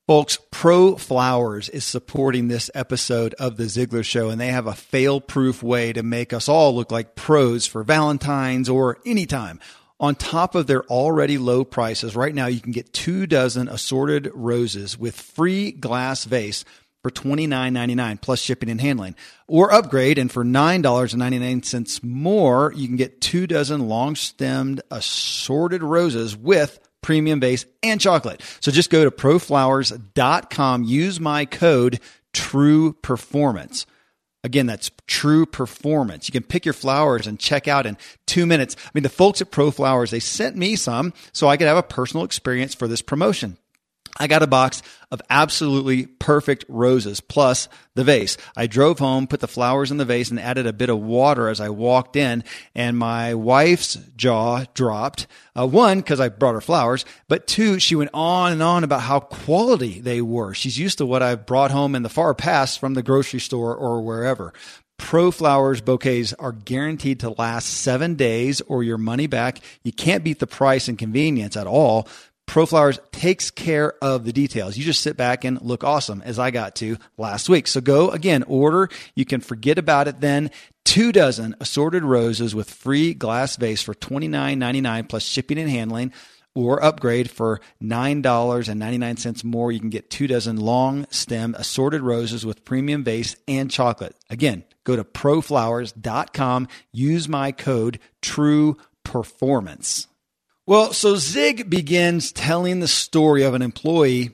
Folks, 0.06 0.38
Pro 0.52 0.98
Flowers 0.98 1.70
is 1.70 1.84
supporting 1.84 2.48
this 2.48 2.70
episode 2.76 3.34
of 3.36 3.58
The 3.58 3.64
Ziglar 3.64 4.04
Show, 4.04 4.30
and 4.30 4.40
they 4.40 4.50
have 4.50 4.68
a 4.68 4.76
fail 4.76 5.20
proof 5.20 5.64
way 5.64 5.94
to 5.94 6.04
make 6.04 6.32
us 6.34 6.48
all 6.48 6.76
look 6.76 6.92
like 6.92 7.16
pros 7.16 7.66
for 7.66 7.84
Valentine's 7.84 8.70
or 8.70 9.00
anytime. 9.06 9.60
On 10.00 10.14
top 10.14 10.54
of 10.54 10.68
their 10.68 10.84
already 10.86 11.38
low 11.38 11.64
prices, 11.64 12.16
right 12.16 12.36
now 12.36 12.48
you 12.48 12.60
can 12.60 12.74
get 12.74 12.92
two 12.92 13.26
dozen 13.26 13.70
assorted 13.70 14.30
roses 14.34 14.98
with 14.98 15.16
free 15.16 15.72
glass 15.72 16.26
vase 16.26 16.66
for 17.04 17.12
$29.99 17.12 18.22
plus 18.22 18.40
shipping 18.40 18.70
and 18.70 18.82
handling. 18.82 19.16
Or 19.48 19.72
upgrade 19.72 20.18
and 20.18 20.32
for 20.32 20.44
$9.99 20.44 22.04
more, 22.04 22.74
you 22.76 22.88
can 22.88 22.96
get 22.96 23.22
two 23.22 23.46
dozen 23.46 23.88
long 23.88 24.16
stemmed 24.16 24.82
assorted 24.90 25.84
roses 25.84 26.36
with 26.36 26.80
premium 27.02 27.40
base 27.40 27.66
and 27.84 28.02
chocolate. 28.02 28.42
So 28.62 28.72
just 28.72 28.90
go 28.90 29.04
to 29.04 29.12
proflowers.com, 29.12 30.84
use 30.84 31.20
my 31.20 31.46
code 31.46 32.00
true 32.32 32.94
performance. 32.94 33.86
Again, 34.46 34.66
that's 34.66 34.92
true 35.08 35.46
performance. 35.46 36.28
You 36.28 36.34
can 36.34 36.44
pick 36.44 36.66
your 36.66 36.74
flowers 36.74 37.28
and 37.28 37.40
check 37.40 37.68
out 37.68 37.86
in 37.86 37.98
two 38.26 38.46
minutes. 38.46 38.76
I 38.78 38.90
mean, 38.94 39.04
the 39.04 39.10
folks 39.10 39.42
at 39.42 39.52
Pro 39.52 39.72
Flowers, 39.72 40.12
they 40.12 40.20
sent 40.20 40.58
me 40.58 40.76
some 40.76 41.14
so 41.32 41.48
I 41.48 41.56
could 41.56 41.68
have 41.68 41.78
a 41.78 41.84
personal 41.84 42.26
experience 42.26 42.76
for 42.76 42.88
this 42.88 43.02
promotion. 43.02 43.58
I 44.18 44.28
got 44.28 44.44
a 44.44 44.48
box 44.48 44.84
of 45.12 45.22
absolutely 45.30 46.06
perfect 46.06 46.66
roses 46.68 47.20
plus 47.20 47.68
the 47.96 48.04
vase. 48.04 48.38
I 48.56 48.68
drove 48.68 49.00
home, 49.00 49.28
put 49.28 49.40
the 49.40 49.48
flowers 49.48 49.92
in 49.92 49.98
the 49.98 50.06
vase, 50.06 50.30
and 50.30 50.40
added 50.40 50.68
a 50.68 50.74
bit 50.74 50.90
of 50.90 51.00
water 51.00 51.50
as 51.50 51.60
I 51.60 51.70
walked 51.70 52.16
in. 52.16 52.44
And 52.76 52.98
my 52.98 53.34
wife's 53.34 53.96
jaw 54.16 54.66
dropped. 54.74 55.28
Uh, 55.58 55.68
one, 55.68 56.00
because 56.00 56.20
I 56.20 56.30
brought 56.30 56.56
her 56.56 56.62
flowers, 56.62 57.06
but 57.28 57.48
two, 57.48 57.80
she 57.80 57.96
went 57.96 58.12
on 58.14 58.52
and 58.54 58.64
on 58.64 58.84
about 58.84 59.02
how 59.02 59.20
quality 59.20 60.00
they 60.00 60.22
were. 60.22 60.54
She's 60.54 60.80
used 60.80 61.00
to 61.00 61.06
what 61.06 61.24
I've 61.24 61.46
brought 61.46 61.72
home 61.72 61.96
in 61.96 62.04
the 62.04 62.10
far 62.10 62.34
past 62.34 62.80
from 62.80 62.94
the 62.94 63.04
grocery 63.04 63.40
store 63.40 63.76
or 63.76 64.02
wherever. 64.02 64.54
Pro 64.98 65.32
Flowers 65.32 65.82
bouquets 65.82 66.34
are 66.34 66.52
guaranteed 66.52 67.20
to 67.22 67.32
last 67.32 67.66
seven 67.66 68.16
days 68.16 68.62
or 68.62 68.84
your 68.84 68.98
money 68.98 69.28
back. 69.28 69.60
You 69.84 69.92
can't 69.92 70.24
beat 70.24 70.40
the 70.40 70.48
price 70.48 70.88
and 70.88 70.98
convenience 70.98 71.58
at 71.58 71.68
all. 71.68 72.08
ProFlowers 72.48 73.00
takes 73.12 73.50
care 73.50 73.94
of 74.04 74.26
the 74.26 74.34
details. 74.34 74.78
You 74.78 74.84
just 74.84 75.02
sit 75.02 75.18
back 75.18 75.44
and 75.44 75.62
look 75.62 75.84
awesome 75.84 76.22
as 76.24 76.38
I 76.38 76.52
got 76.52 76.76
to 76.78 76.98
last 77.18 77.50
week. 77.50 77.68
So 77.68 77.82
go 77.82 78.10
again, 78.10 78.44
order. 78.44 78.90
You 79.16 79.26
can 79.26 79.42
forget 79.42 79.78
about 79.78 80.08
it 80.08 80.20
then. 80.20 80.52
Two 80.84 81.12
dozen 81.12 81.56
assorted 81.60 82.04
roses 82.04 82.54
with 82.54 82.70
free 82.70 83.14
glass 83.14 83.56
vase 83.56 83.82
for 83.82 83.94
$29.99 83.94 85.10
plus 85.10 85.24
shipping 85.24 85.58
and 85.58 85.70
handling 85.70 86.12
or 86.56 86.84
upgrade 86.84 87.32
for 87.32 87.62
$9.99 87.82 89.44
more. 89.44 89.72
You 89.72 89.80
can 89.80 89.90
get 89.90 90.10
two 90.10 90.28
dozen 90.28 90.58
long 90.58 91.08
stem 91.10 91.56
assorted 91.58 92.02
roses 92.02 92.46
with 92.46 92.66
premium 92.66 93.04
vase 93.04 93.36
and 93.48 93.72
chocolate. 93.72 94.16
Again, 94.30 94.64
go 94.84 94.96
to 94.96 95.04
proflowers.com. 95.04 96.68
Use 96.92 97.28
my 97.28 97.52
code 97.52 98.00
TRUE 98.22 98.78
PERFORMANCE. 99.04 100.08
Well, 100.66 100.94
so 100.94 101.18
Zig 101.18 101.70
begins 101.70 102.32
telling 102.32 102.80
the 102.80 102.88
story 102.88 103.44
of 103.44 103.54
an 103.54 103.62
employee 103.62 104.32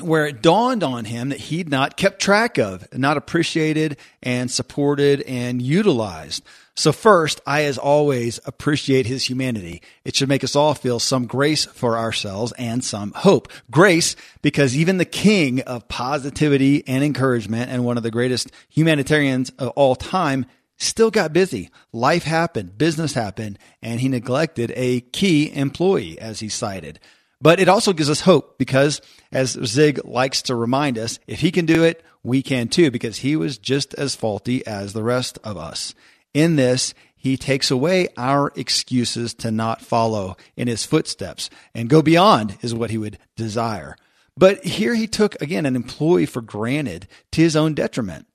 where 0.00 0.26
it 0.26 0.40
dawned 0.40 0.84
on 0.84 1.04
him 1.04 1.30
that 1.30 1.40
he'd 1.40 1.68
not 1.68 1.96
kept 1.96 2.22
track 2.22 2.58
of, 2.58 2.86
not 2.96 3.16
appreciated 3.16 3.96
and 4.22 4.48
supported 4.48 5.20
and 5.22 5.60
utilized. 5.60 6.44
So 6.76 6.92
first, 6.92 7.40
I 7.44 7.64
as 7.64 7.76
always 7.76 8.38
appreciate 8.46 9.06
his 9.06 9.28
humanity. 9.28 9.82
It 10.04 10.14
should 10.14 10.28
make 10.28 10.44
us 10.44 10.54
all 10.54 10.74
feel 10.74 11.00
some 11.00 11.26
grace 11.26 11.64
for 11.64 11.98
ourselves 11.98 12.52
and 12.52 12.84
some 12.84 13.12
hope. 13.16 13.48
Grace 13.68 14.14
because 14.42 14.76
even 14.76 14.98
the 14.98 15.04
king 15.04 15.60
of 15.62 15.88
positivity 15.88 16.86
and 16.86 17.02
encouragement 17.02 17.72
and 17.72 17.84
one 17.84 17.96
of 17.96 18.04
the 18.04 18.12
greatest 18.12 18.52
humanitarians 18.68 19.50
of 19.58 19.70
all 19.70 19.96
time 19.96 20.46
still 20.78 21.10
got 21.10 21.32
busy. 21.32 21.70
Life 21.92 22.24
happened, 22.24 22.78
business 22.78 23.14
happened, 23.14 23.58
and 23.82 24.00
he 24.00 24.08
neglected 24.08 24.72
a 24.74 25.00
key 25.00 25.52
employee, 25.54 26.18
as 26.18 26.40
he 26.40 26.48
cited. 26.48 26.98
But 27.40 27.60
it 27.60 27.68
also 27.68 27.92
gives 27.92 28.10
us 28.10 28.22
hope 28.22 28.58
because, 28.58 29.00
as 29.30 29.50
Zig 29.64 30.04
likes 30.04 30.42
to 30.42 30.54
remind 30.54 30.98
us, 30.98 31.18
if 31.26 31.40
he 31.40 31.52
can 31.52 31.66
do 31.66 31.84
it, 31.84 32.02
we 32.22 32.42
can 32.42 32.68
too, 32.68 32.90
because 32.90 33.18
he 33.18 33.36
was 33.36 33.58
just 33.58 33.94
as 33.94 34.16
faulty 34.16 34.66
as 34.66 34.92
the 34.92 35.04
rest 35.04 35.38
of 35.44 35.56
us. 35.56 35.94
In 36.34 36.56
this, 36.56 36.94
he 37.16 37.36
takes 37.36 37.70
away 37.70 38.08
our 38.16 38.52
excuses 38.56 39.34
to 39.34 39.50
not 39.50 39.82
follow 39.82 40.36
in 40.56 40.68
his 40.68 40.84
footsteps 40.84 41.50
and 41.74 41.88
go 41.88 42.00
beyond 42.02 42.56
is 42.62 42.74
what 42.74 42.90
he 42.90 42.98
would 42.98 43.18
desire. 43.36 43.96
But 44.36 44.64
here 44.64 44.94
he 44.94 45.08
took, 45.08 45.40
again, 45.42 45.66
an 45.66 45.74
employee 45.74 46.26
for 46.26 46.40
granted 46.40 47.08
to 47.32 47.40
his 47.40 47.56
own 47.56 47.74
detriment. 47.74 48.26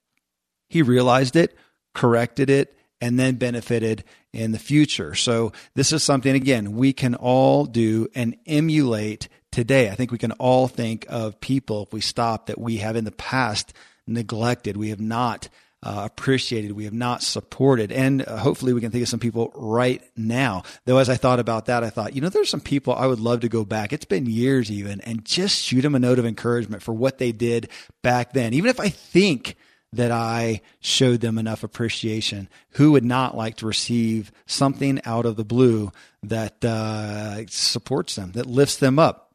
He 0.67 0.81
realized 0.81 1.35
it, 1.35 1.55
corrected 1.93 2.49
it, 2.49 2.77
and 3.01 3.19
then 3.19 3.35
benefited 3.35 4.03
in 4.31 4.51
the 4.51 4.59
future. 4.59 5.13
So 5.13 5.51
this 5.75 5.91
is 5.91 6.03
something, 6.03 6.33
again, 6.33 6.75
we 6.75 6.93
can 6.93 7.15
all 7.15 7.65
do 7.65 8.07
and 8.15 8.35
emulate 8.45 9.27
today. 9.51 9.89
I 9.89 9.95
think 9.95 10.11
we 10.11 10.17
can 10.17 10.31
all 10.33 10.67
think 10.67 11.05
of 11.09 11.39
people, 11.39 11.83
if 11.83 11.93
we 11.93 12.01
stop, 12.01 12.47
that 12.47 12.59
we 12.59 12.77
have 12.77 12.95
in 12.95 13.05
the 13.05 13.11
past 13.11 13.73
neglected. 14.07 14.77
We 14.77 14.89
have 14.89 14.99
not 14.99 15.49
uh, 15.83 16.03
appreciated. 16.05 16.71
We 16.71 16.85
have 16.85 16.93
not 16.93 17.21
supported. 17.21 17.91
And 17.91 18.25
uh, 18.25 18.37
hopefully 18.37 18.73
we 18.73 18.81
can 18.81 18.89
think 18.89 19.03
of 19.03 19.09
some 19.09 19.19
people 19.19 19.51
right 19.53 20.01
now. 20.15 20.63
Though 20.85 20.97
as 20.97 21.09
I 21.09 21.15
thought 21.15 21.39
about 21.39 21.65
that, 21.65 21.83
I 21.83 21.89
thought, 21.89 22.15
you 22.15 22.21
know, 22.21 22.29
there's 22.29 22.49
some 22.49 22.61
people 22.61 22.95
I 22.95 23.05
would 23.05 23.19
love 23.19 23.41
to 23.41 23.49
go 23.49 23.65
back. 23.65 23.91
It's 23.91 24.05
been 24.05 24.25
years 24.25 24.71
even 24.71 25.01
and 25.01 25.25
just 25.25 25.61
shoot 25.61 25.81
them 25.81 25.93
a 25.93 25.99
note 25.99 26.19
of 26.19 26.25
encouragement 26.25 26.83
for 26.83 26.93
what 26.93 27.17
they 27.17 27.33
did 27.33 27.69
back 28.01 28.31
then. 28.31 28.53
Even 28.53 28.69
if 28.69 28.79
I 28.79 28.89
think 28.89 29.57
that 29.95 30.11
I 30.11 30.61
showed 30.79 31.21
them 31.21 31.37
enough 31.37 31.63
appreciation, 31.63 32.49
who 32.71 32.93
would 32.93 33.05
not 33.05 33.35
like 33.35 33.57
to 33.57 33.65
receive 33.65 34.31
something 34.45 35.01
out 35.05 35.25
of 35.25 35.35
the 35.35 35.45
blue 35.45 35.91
that 36.23 36.63
uh, 36.63 37.45
supports 37.47 38.15
them, 38.15 38.31
that 38.33 38.45
lifts 38.45 38.77
them 38.77 38.99
up? 38.99 39.31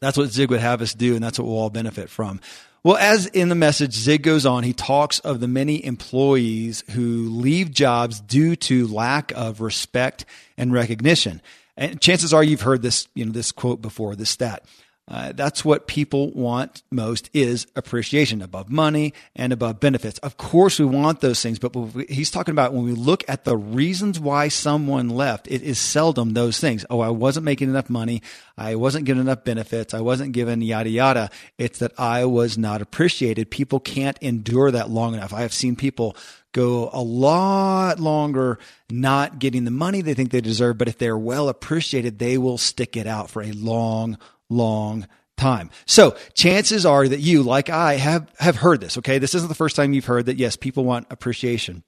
That's 0.00 0.18
what 0.18 0.30
Zig 0.30 0.50
would 0.50 0.60
have 0.60 0.82
us 0.82 0.94
do, 0.94 1.14
and 1.14 1.24
that's 1.24 1.38
what 1.38 1.46
we'll 1.46 1.58
all 1.58 1.70
benefit 1.70 2.10
from. 2.10 2.40
Well, 2.82 2.98
as 2.98 3.26
in 3.26 3.48
the 3.48 3.54
message, 3.54 3.94
Zig 3.94 4.22
goes 4.22 4.44
on, 4.44 4.62
he 4.62 4.74
talks 4.74 5.18
of 5.20 5.40
the 5.40 5.48
many 5.48 5.82
employees 5.82 6.84
who 6.90 7.30
leave 7.30 7.70
jobs 7.70 8.20
due 8.20 8.56
to 8.56 8.86
lack 8.86 9.32
of 9.34 9.62
respect 9.62 10.26
and 10.58 10.70
recognition. 10.70 11.40
And 11.78 11.98
chances 12.00 12.34
are 12.34 12.44
you've 12.44 12.60
heard 12.60 12.82
this, 12.82 13.08
you 13.14 13.24
know, 13.24 13.32
this 13.32 13.52
quote 13.52 13.80
before, 13.80 14.14
this 14.14 14.28
stat. 14.28 14.64
Uh, 15.06 15.32
that's 15.32 15.64
what 15.64 15.86
people 15.86 16.30
want 16.30 16.82
most 16.90 17.28
is 17.34 17.66
appreciation 17.76 18.40
above 18.40 18.70
money 18.70 19.12
and 19.36 19.52
above 19.52 19.78
benefits. 19.78 20.18
Of 20.20 20.38
course, 20.38 20.78
we 20.78 20.86
want 20.86 21.20
those 21.20 21.42
things, 21.42 21.58
but 21.58 21.74
he's 22.08 22.30
talking 22.30 22.52
about 22.52 22.72
when 22.72 22.84
we 22.84 22.92
look 22.92 23.22
at 23.28 23.44
the 23.44 23.56
reasons 23.56 24.18
why 24.18 24.48
someone 24.48 25.10
left, 25.10 25.46
it 25.48 25.60
is 25.60 25.78
seldom 25.78 26.32
those 26.32 26.58
things. 26.58 26.86
Oh, 26.88 27.00
I 27.00 27.10
wasn't 27.10 27.44
making 27.44 27.68
enough 27.68 27.90
money. 27.90 28.22
I 28.56 28.76
wasn't 28.76 29.04
given 29.04 29.20
enough 29.20 29.44
benefits. 29.44 29.92
I 29.92 30.00
wasn't 30.00 30.32
given 30.32 30.62
yada 30.62 30.88
yada. 30.88 31.30
It's 31.58 31.80
that 31.80 31.92
I 31.98 32.24
was 32.24 32.56
not 32.56 32.80
appreciated. 32.80 33.50
People 33.50 33.80
can't 33.80 34.18
endure 34.22 34.70
that 34.70 34.88
long 34.88 35.12
enough. 35.12 35.34
I 35.34 35.42
have 35.42 35.52
seen 35.52 35.76
people 35.76 36.16
go 36.54 36.88
a 36.92 37.02
lot 37.02 38.00
longer 38.00 38.58
not 38.90 39.38
getting 39.38 39.64
the 39.64 39.70
money 39.70 40.00
they 40.00 40.14
think 40.14 40.30
they 40.30 40.40
deserve, 40.40 40.78
but 40.78 40.88
if 40.88 40.96
they're 40.96 41.18
well 41.18 41.48
appreciated, 41.48 42.18
they 42.18 42.38
will 42.38 42.56
stick 42.56 42.96
it 42.96 43.06
out 43.06 43.28
for 43.28 43.42
a 43.42 43.50
long, 43.52 44.16
long 44.54 45.06
time. 45.36 45.70
So 45.86 46.16
chances 46.34 46.86
are 46.86 47.06
that 47.06 47.20
you, 47.20 47.42
like 47.42 47.70
I, 47.70 47.94
have, 47.94 48.30
have 48.38 48.56
heard 48.56 48.80
this. 48.80 48.98
Okay. 48.98 49.18
This 49.18 49.34
isn't 49.34 49.48
the 49.48 49.54
first 49.54 49.76
time 49.76 49.92
you've 49.92 50.04
heard 50.04 50.26
that, 50.26 50.36
yes, 50.36 50.56
people 50.56 50.84
want 50.84 51.06
appreciation, 51.10 51.82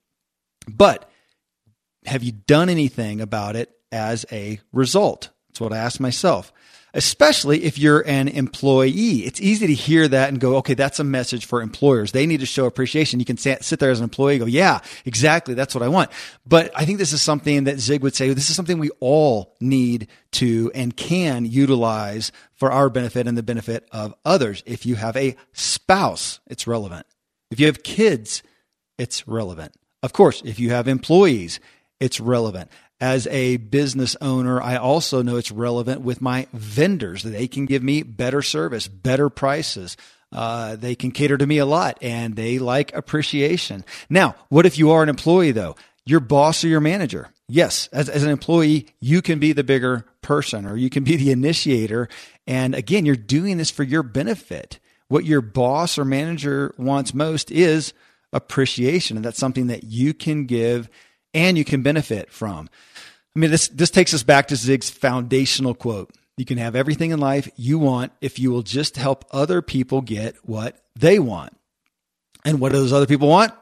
but 0.69 1.09
have 2.05 2.23
you 2.23 2.33
done 2.33 2.69
anything 2.69 3.21
about 3.21 3.57
it 3.57 3.71
as 3.93 4.27
a 4.31 4.61
result? 4.73 5.31
That's 5.49 5.61
what 5.61 5.73
I 5.73 5.79
asked 5.79 6.01
myself 6.01 6.53
especially 6.97 7.63
if 7.65 7.79
you're 7.79 8.01
an 8.01 8.27
employee. 8.27 9.27
It's 9.27 9.41
easy 9.41 9.67
to 9.67 9.75
hear 9.75 10.09
that 10.09 10.31
and 10.31 10.41
go, 10.41 10.57
okay, 10.57 10.73
that's 10.73 10.99
a 10.99 11.05
message 11.05 11.45
for 11.45 11.61
employers. 11.61 12.13
They 12.13 12.27
need 12.27 12.41
to 12.41 12.47
show 12.47 12.65
appreciation. 12.65 13.21
You 13.21 13.27
can 13.27 13.37
sit 13.37 13.61
there 13.79 13.91
as 13.91 14.01
an 14.01 14.05
employee 14.05 14.39
go, 14.39 14.47
yeah, 14.47 14.81
exactly. 15.05 15.53
That's 15.55 15.75
what 15.75 15.85
I 15.85 15.89
want. 15.89 16.11
But 16.47 16.73
I 16.75 16.87
think 16.87 16.99
this 16.99 17.13
is 17.13 17.21
something 17.21 17.65
that 17.65 17.79
Zig 17.79 18.03
would 18.03 18.17
say, 18.17 18.33
this 18.33 18.49
is 18.49 18.57
something 18.57 18.79
we 18.79 18.91
all 18.99 19.55
need 19.61 20.09
to 20.33 20.73
and 20.75 20.97
can 20.97 21.45
utilize 21.45 22.33
for 22.55 22.73
our 22.73 22.89
benefit 22.89 23.29
and 23.29 23.37
the 23.37 23.43
benefit 23.43 23.87
of 23.93 24.15
others. 24.25 24.63
If 24.65 24.87
you 24.87 24.95
have 24.95 25.17
a 25.17 25.37
spouse, 25.53 26.41
it's 26.47 26.67
relevant. 26.67 27.07
If 27.51 27.61
you 27.61 27.67
have 27.67 27.83
kids, 27.83 28.43
it's 28.99 29.29
relevant. 29.29 29.75
Of 30.03 30.15
course, 30.15 30.41
if 30.47 30.59
you 30.59 30.71
have 30.71 30.89
employees, 30.89 31.61
it's 32.01 32.21
relevant 32.21 32.71
as 33.01 33.27
a 33.27 33.59
business 33.59 34.17
owner, 34.21 34.61
I 34.61 34.77
also 34.77 35.23
know 35.23 35.37
it's 35.37 35.53
relevant 35.53 36.01
with 36.01 36.21
my 36.21 36.47
vendors. 36.53 37.23
They 37.23 37.49
can 37.49 37.67
give 37.67 37.83
me 37.83 38.03
better 38.03 38.43
service, 38.43 38.89
better 38.89 39.29
prices. 39.29 39.97
Uh, 40.33 40.77
they 40.77 40.95
can 40.95 41.11
cater 41.11 41.37
to 41.37 41.47
me 41.47 41.59
a 41.59 41.67
lot 41.67 41.99
and 42.01 42.37
they 42.37 42.59
like 42.59 42.95
appreciation. 42.95 43.85
Now, 44.09 44.35
what 44.49 44.67
if 44.67 44.79
you 44.79 44.91
are 44.91 45.03
an 45.03 45.09
employee 45.09 45.53
though? 45.53 45.77
Your 46.05 46.21
boss 46.21 46.65
or 46.65 46.69
your 46.69 46.81
manager. 46.81 47.31
Yes, 47.49 47.89
as, 47.93 48.09
as 48.09 48.23
an 48.23 48.31
employee, 48.31 48.87
you 49.01 49.23
can 49.23 49.39
be 49.39 49.53
the 49.53 49.65
bigger 49.65 50.05
person 50.21 50.67
or 50.67 50.77
you 50.77 50.91
can 50.91 51.05
be 51.05 51.17
the 51.17 51.31
initiator. 51.31 52.09
And 52.47 52.75
again, 52.75 53.07
you're 53.07 53.17
doing 53.17 53.59
this 53.59 53.71
for 53.71 53.83
your 53.83 54.03
benefit. 54.03 54.81
What 55.09 55.25
your 55.25 55.41
boss 55.41 55.99
or 55.99 56.05
manager 56.05 56.75
wants 56.77 57.15
most 57.15 57.53
is 57.53 57.93
appreciation. 58.33 59.17
And 59.17 59.25
that's 59.25 59.39
something 59.39 59.69
that 59.69 59.85
you 59.85 60.13
can 60.13 60.47
give 60.47 60.89
and 61.37 61.57
you 61.59 61.65
can 61.65 61.83
benefit 61.83 62.33
from. 62.33 62.69
I 63.37 63.39
mean, 63.39 63.51
this, 63.51 63.69
this 63.69 63.91
takes 63.91 64.15
us 64.15 64.23
back 64.23 64.49
to 64.49 64.57
Zig's 64.57 64.91
foundational 64.91 65.75
quote. 65.75 66.11
You 66.39 66.47
can 66.47 66.59
have 66.59 66.75
everything 66.75 67.11
in 67.11 67.21
life 67.21 67.49
you 67.57 67.79
want 67.79 68.13
if 68.21 68.39
you 68.39 68.51
will 68.51 68.63
just 68.63 68.97
help 68.97 69.25
other 69.31 69.63
people 69.63 70.01
get 70.01 70.37
what 70.43 70.83
they 70.97 71.19
want. 71.19 71.57
And 72.45 72.59
what 72.59 72.73
do 72.73 72.79
those 72.79 72.93
other 72.93 73.07
people 73.07 73.29
want? 73.29 73.53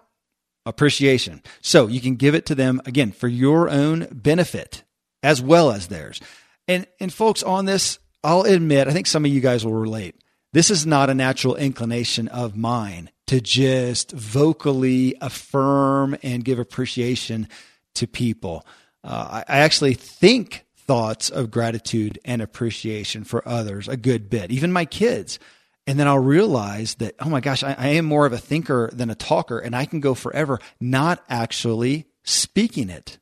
Appreciation. 0.65 1.43
So 1.61 1.89
you 1.89 2.01
can 2.01 2.15
give 2.15 2.35
it 2.35 2.47
to 2.47 2.55
them 2.55 2.81
again 2.87 3.13
for 3.13 3.29
your 3.29 3.69
own 3.69 4.07
benefit 4.11 4.85
as 5.23 5.43
well 5.43 5.73
as 5.73 5.89
theirs. 5.89 6.21
And, 6.69 6.87
and 7.01 7.13
folks 7.13 7.43
on 7.43 7.65
this, 7.65 7.99
I'll 8.23 8.43
admit, 8.43 8.89
I 8.89 8.93
think 8.93 9.07
some 9.07 9.25
of 9.25 9.31
you 9.31 9.41
guys 9.41 9.65
will 9.65 9.75
relate. 9.75 10.15
This 10.53 10.71
is 10.71 10.87
not 10.87 11.11
a 11.11 11.15
natural 11.15 11.57
inclination 11.57 12.29
of 12.29 12.57
mine 12.57 13.11
to 13.27 13.41
just 13.41 14.13
vocally 14.13 15.17
affirm 15.21 16.17
and 16.23 16.45
give 16.45 16.59
appreciation 16.59 17.49
to 17.95 18.07
people. 18.07 18.67
Uh, 19.03 19.43
I, 19.49 19.57
I 19.57 19.59
actually 19.61 19.95
think 19.95 20.65
thoughts 20.77 21.31
of 21.31 21.51
gratitude 21.51 22.19
and 22.25 22.43
appreciation 22.43 23.25
for 23.25 23.47
others 23.49 23.89
a 23.89 23.97
good 23.97 24.29
bit, 24.29 24.51
even 24.51 24.73
my 24.73 24.85
kids. 24.85 25.39
And 25.87 25.99
then 25.99 26.09
I'll 26.09 26.19
realize 26.19 26.95
that, 26.97 27.15
oh 27.21 27.29
my 27.29 27.41
gosh, 27.41 27.63
I, 27.63 27.75
I, 27.79 27.89
am 27.89 28.07
more 28.07 28.25
of 28.25 28.33
a 28.33 28.39
thinker 28.39 28.91
than 28.93 29.11
a 29.11 29.15
talker, 29.15 29.59
and 29.59 29.77
I 29.77 29.85
can 29.85 30.01
go 30.01 30.15
forever 30.15 30.59
not 30.81 31.23
actually 31.29 32.07
speaking 32.23 32.89
it. 32.89 33.19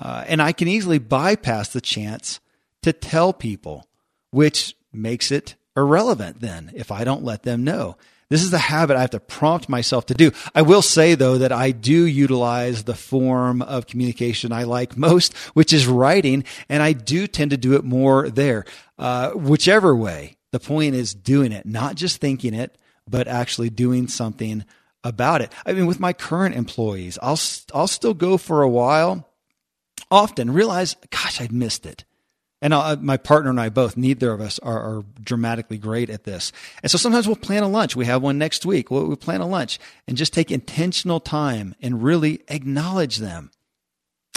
Uh, 0.00 0.24
and 0.26 0.42
I 0.42 0.52
can 0.52 0.68
easily 0.68 0.98
bypass 0.98 1.68
the 1.68 1.80
chance 1.80 2.40
to 2.82 2.92
tell 2.92 3.32
people, 3.32 3.86
which 4.30 4.76
makes 4.92 5.30
it 5.30 5.54
irrelevant 5.76 6.40
then 6.40 6.72
if 6.74 6.90
I 6.90 7.04
don't 7.04 7.24
let 7.24 7.44
them 7.44 7.64
know. 7.64 7.96
This 8.28 8.42
is 8.42 8.52
a 8.52 8.58
habit 8.58 8.96
I 8.96 9.02
have 9.02 9.10
to 9.10 9.20
prompt 9.20 9.68
myself 9.68 10.06
to 10.06 10.14
do. 10.14 10.32
I 10.54 10.62
will 10.62 10.82
say 10.82 11.14
though 11.14 11.38
that 11.38 11.52
I 11.52 11.70
do 11.70 12.04
utilize 12.04 12.82
the 12.82 12.94
form 12.94 13.62
of 13.62 13.86
communication 13.86 14.52
I 14.52 14.64
like 14.64 14.96
most, 14.96 15.36
which 15.54 15.72
is 15.72 15.86
writing, 15.86 16.44
and 16.68 16.82
I 16.82 16.92
do 16.92 17.28
tend 17.28 17.52
to 17.52 17.56
do 17.56 17.74
it 17.74 17.84
more 17.84 18.28
there. 18.28 18.64
Uh, 18.98 19.30
whichever 19.30 19.94
way, 19.94 20.36
the 20.50 20.58
point 20.58 20.96
is 20.96 21.14
doing 21.14 21.52
it, 21.52 21.66
not 21.66 21.94
just 21.94 22.20
thinking 22.20 22.52
it, 22.52 22.76
but 23.08 23.28
actually 23.28 23.70
doing 23.70 24.08
something 24.08 24.64
about 25.04 25.40
it. 25.40 25.52
I 25.64 25.72
mean, 25.72 25.86
with 25.86 26.00
my 26.00 26.12
current 26.12 26.56
employees, 26.56 27.18
I'll 27.22 27.38
I'll 27.72 27.86
still 27.86 28.14
go 28.14 28.38
for 28.38 28.62
a 28.62 28.68
while, 28.68 29.28
often 30.10 30.52
realize, 30.52 30.96
gosh, 31.10 31.40
I've 31.40 31.52
missed 31.52 31.86
it. 31.86 32.04
And 32.62 32.72
uh, 32.72 32.96
my 33.00 33.18
partner 33.18 33.50
and 33.50 33.60
I 33.60 33.68
both, 33.68 33.96
neither 33.96 34.32
of 34.32 34.40
us 34.40 34.58
are, 34.60 34.80
are, 34.80 35.04
dramatically 35.20 35.76
great 35.76 36.08
at 36.08 36.24
this. 36.24 36.52
And 36.82 36.90
so 36.90 36.96
sometimes 36.96 37.26
we'll 37.26 37.36
plan 37.36 37.62
a 37.62 37.68
lunch. 37.68 37.96
We 37.96 38.06
have 38.06 38.22
one 38.22 38.38
next 38.38 38.64
week. 38.64 38.90
We'll, 38.90 39.06
we'll 39.06 39.16
plan 39.16 39.40
a 39.40 39.46
lunch 39.46 39.78
and 40.08 40.16
just 40.16 40.32
take 40.32 40.50
intentional 40.50 41.20
time 41.20 41.74
and 41.82 42.02
really 42.02 42.40
acknowledge 42.48 43.18
them. 43.18 43.50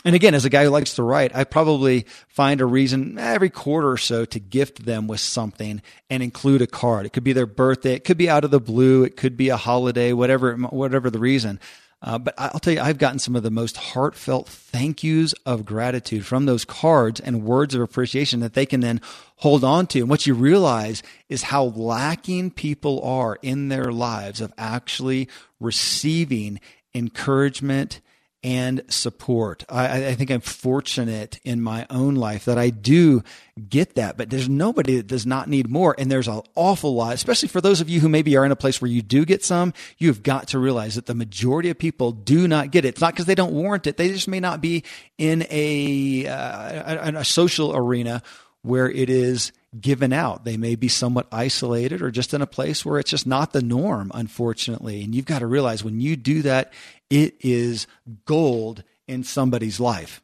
And 0.05 0.15
again, 0.15 0.33
as 0.33 0.45
a 0.45 0.49
guy 0.49 0.63
who 0.63 0.69
likes 0.69 0.95
to 0.95 1.03
write, 1.03 1.35
I 1.35 1.43
probably 1.43 2.05
find 2.29 2.61
a 2.61 2.65
reason 2.65 3.17
every 3.17 3.49
quarter 3.49 3.91
or 3.91 3.97
so 3.97 4.23
to 4.25 4.39
gift 4.39 4.85
them 4.85 5.07
with 5.07 5.19
something 5.19 5.81
and 6.09 6.23
include 6.23 6.61
a 6.61 6.67
card. 6.67 7.05
It 7.05 7.11
could 7.11 7.25
be 7.25 7.33
their 7.33 7.45
birthday. 7.45 7.93
It 7.93 8.05
could 8.05 8.17
be 8.17 8.29
out 8.29 8.45
of 8.45 8.51
the 8.51 8.61
blue. 8.61 9.03
It 9.03 9.17
could 9.17 9.35
be 9.35 9.49
a 9.49 9.57
holiday, 9.57 10.13
whatever, 10.13 10.55
whatever 10.55 11.09
the 11.09 11.19
reason. 11.19 11.59
Uh, 12.01 12.17
but 12.17 12.33
I'll 12.37 12.59
tell 12.59 12.73
you, 12.73 12.79
I've 12.79 12.97
gotten 12.97 13.19
some 13.19 13.35
of 13.35 13.43
the 13.43 13.51
most 13.51 13.75
heartfelt 13.75 14.47
thank 14.47 15.03
yous 15.03 15.33
of 15.45 15.65
gratitude 15.65 16.25
from 16.25 16.45
those 16.45 16.63
cards 16.63 17.19
and 17.19 17.43
words 17.43 17.75
of 17.75 17.81
appreciation 17.81 18.39
that 18.39 18.53
they 18.53 18.65
can 18.65 18.79
then 18.79 19.01
hold 19.37 19.65
on 19.65 19.85
to. 19.87 19.99
And 19.99 20.09
what 20.09 20.25
you 20.25 20.33
realize 20.33 21.03
is 21.27 21.43
how 21.43 21.65
lacking 21.65 22.51
people 22.51 23.01
are 23.03 23.37
in 23.41 23.67
their 23.67 23.91
lives 23.91 24.39
of 24.39 24.53
actually 24.57 25.27
receiving 25.59 26.61
encouragement 26.95 27.99
and 28.41 28.81
support. 28.87 29.65
I, 29.67 30.07
I, 30.07 30.15
think 30.15 30.31
I'm 30.31 30.39
fortunate 30.39 31.39
in 31.43 31.61
my 31.61 31.85
own 31.89 32.15
life 32.15 32.45
that 32.45 32.57
I 32.57 32.69
do 32.69 33.21
get 33.67 33.95
that, 33.95 34.17
but 34.17 34.29
there's 34.29 34.47
nobody 34.47 34.95
that 34.95 35.07
does 35.07 35.25
not 35.25 35.49
need 35.49 35.69
more. 35.69 35.93
And 35.97 36.09
there's 36.09 36.29
an 36.29 36.41
awful 36.55 36.95
lot, 36.95 37.13
especially 37.13 37.49
for 37.49 37.59
those 37.59 37.81
of 37.81 37.89
you 37.89 37.99
who 37.99 38.07
maybe 38.07 38.37
are 38.37 38.45
in 38.45 38.53
a 38.53 38.55
place 38.55 38.81
where 38.81 38.89
you 38.89 39.01
do 39.01 39.25
get 39.25 39.43
some, 39.43 39.73
you've 39.97 40.23
got 40.23 40.49
to 40.49 40.59
realize 40.59 40.95
that 40.95 41.05
the 41.05 41.15
majority 41.15 41.69
of 41.69 41.77
people 41.77 42.13
do 42.13 42.47
not 42.47 42.71
get 42.71 42.85
it. 42.85 42.89
It's 42.89 43.01
not 43.01 43.13
because 43.13 43.25
they 43.25 43.35
don't 43.35 43.51
warrant 43.51 43.87
it. 43.87 43.97
They 43.97 44.07
just 44.07 44.29
may 44.29 44.39
not 44.39 44.61
be 44.61 44.85
in 45.17 45.45
a, 45.49 46.25
uh, 46.25 47.11
a, 47.11 47.19
a 47.19 47.25
social 47.25 47.75
arena 47.75 48.23
where 48.61 48.89
it 48.89 49.09
is 49.09 49.51
given 49.79 50.13
out. 50.13 50.45
They 50.45 50.57
may 50.57 50.75
be 50.75 50.87
somewhat 50.87 51.27
isolated 51.31 52.01
or 52.01 52.09
just 52.09 52.33
in 52.33 52.41
a 52.41 52.47
place 52.47 52.85
where 52.85 52.99
it's 52.99 53.11
just 53.11 53.27
not 53.27 53.53
the 53.53 53.61
norm, 53.61 54.11
unfortunately. 54.13 55.03
And 55.03 55.13
you've 55.13 55.25
got 55.25 55.39
to 55.39 55.47
realize 55.47 55.83
when 55.83 55.99
you 55.99 56.15
do 56.15 56.41
that, 56.43 56.73
it 57.09 57.35
is 57.39 57.87
gold 58.25 58.83
in 59.07 59.23
somebody's 59.23 59.79
life. 59.79 60.21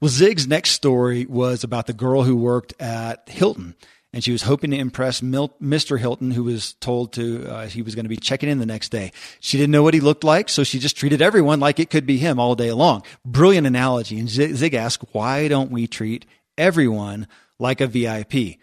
Well, 0.00 0.08
Zig's 0.08 0.48
next 0.48 0.70
story 0.70 1.24
was 1.26 1.62
about 1.62 1.86
the 1.86 1.92
girl 1.92 2.22
who 2.22 2.36
worked 2.36 2.74
at 2.80 3.28
Hilton. 3.28 3.74
and 4.12 4.24
she 4.24 4.32
was 4.32 4.42
hoping 4.42 4.70
to 4.70 4.76
impress 4.76 5.22
Mil- 5.22 5.54
Mr. 5.62 5.98
Hilton, 6.00 6.30
who 6.30 6.44
was 6.44 6.72
told 6.74 7.12
to 7.12 7.46
uh, 7.46 7.66
he 7.66 7.82
was 7.82 7.94
going 7.94 8.06
to 8.06 8.08
be 8.08 8.16
checking 8.16 8.48
in 8.48 8.58
the 8.58 8.66
next 8.66 8.88
day. 8.88 9.12
She 9.38 9.58
didn't 9.58 9.70
know 9.70 9.82
what 9.82 9.94
he 9.94 10.00
looked 10.00 10.24
like, 10.24 10.48
so 10.48 10.64
she 10.64 10.78
just 10.78 10.96
treated 10.96 11.20
everyone 11.22 11.60
like 11.60 11.78
it 11.78 11.90
could 11.90 12.06
be 12.06 12.16
him 12.16 12.40
all 12.40 12.54
day 12.54 12.72
long. 12.72 13.02
Brilliant 13.24 13.66
analogy. 13.66 14.18
And 14.18 14.28
Zig 14.28 14.74
asked, 14.74 15.04
"Why 15.12 15.46
don't 15.46 15.70
we 15.70 15.86
treat 15.86 16.24
everyone 16.56 17.28
like 17.58 17.80
a 17.80 17.86
VIP?" 17.86 18.58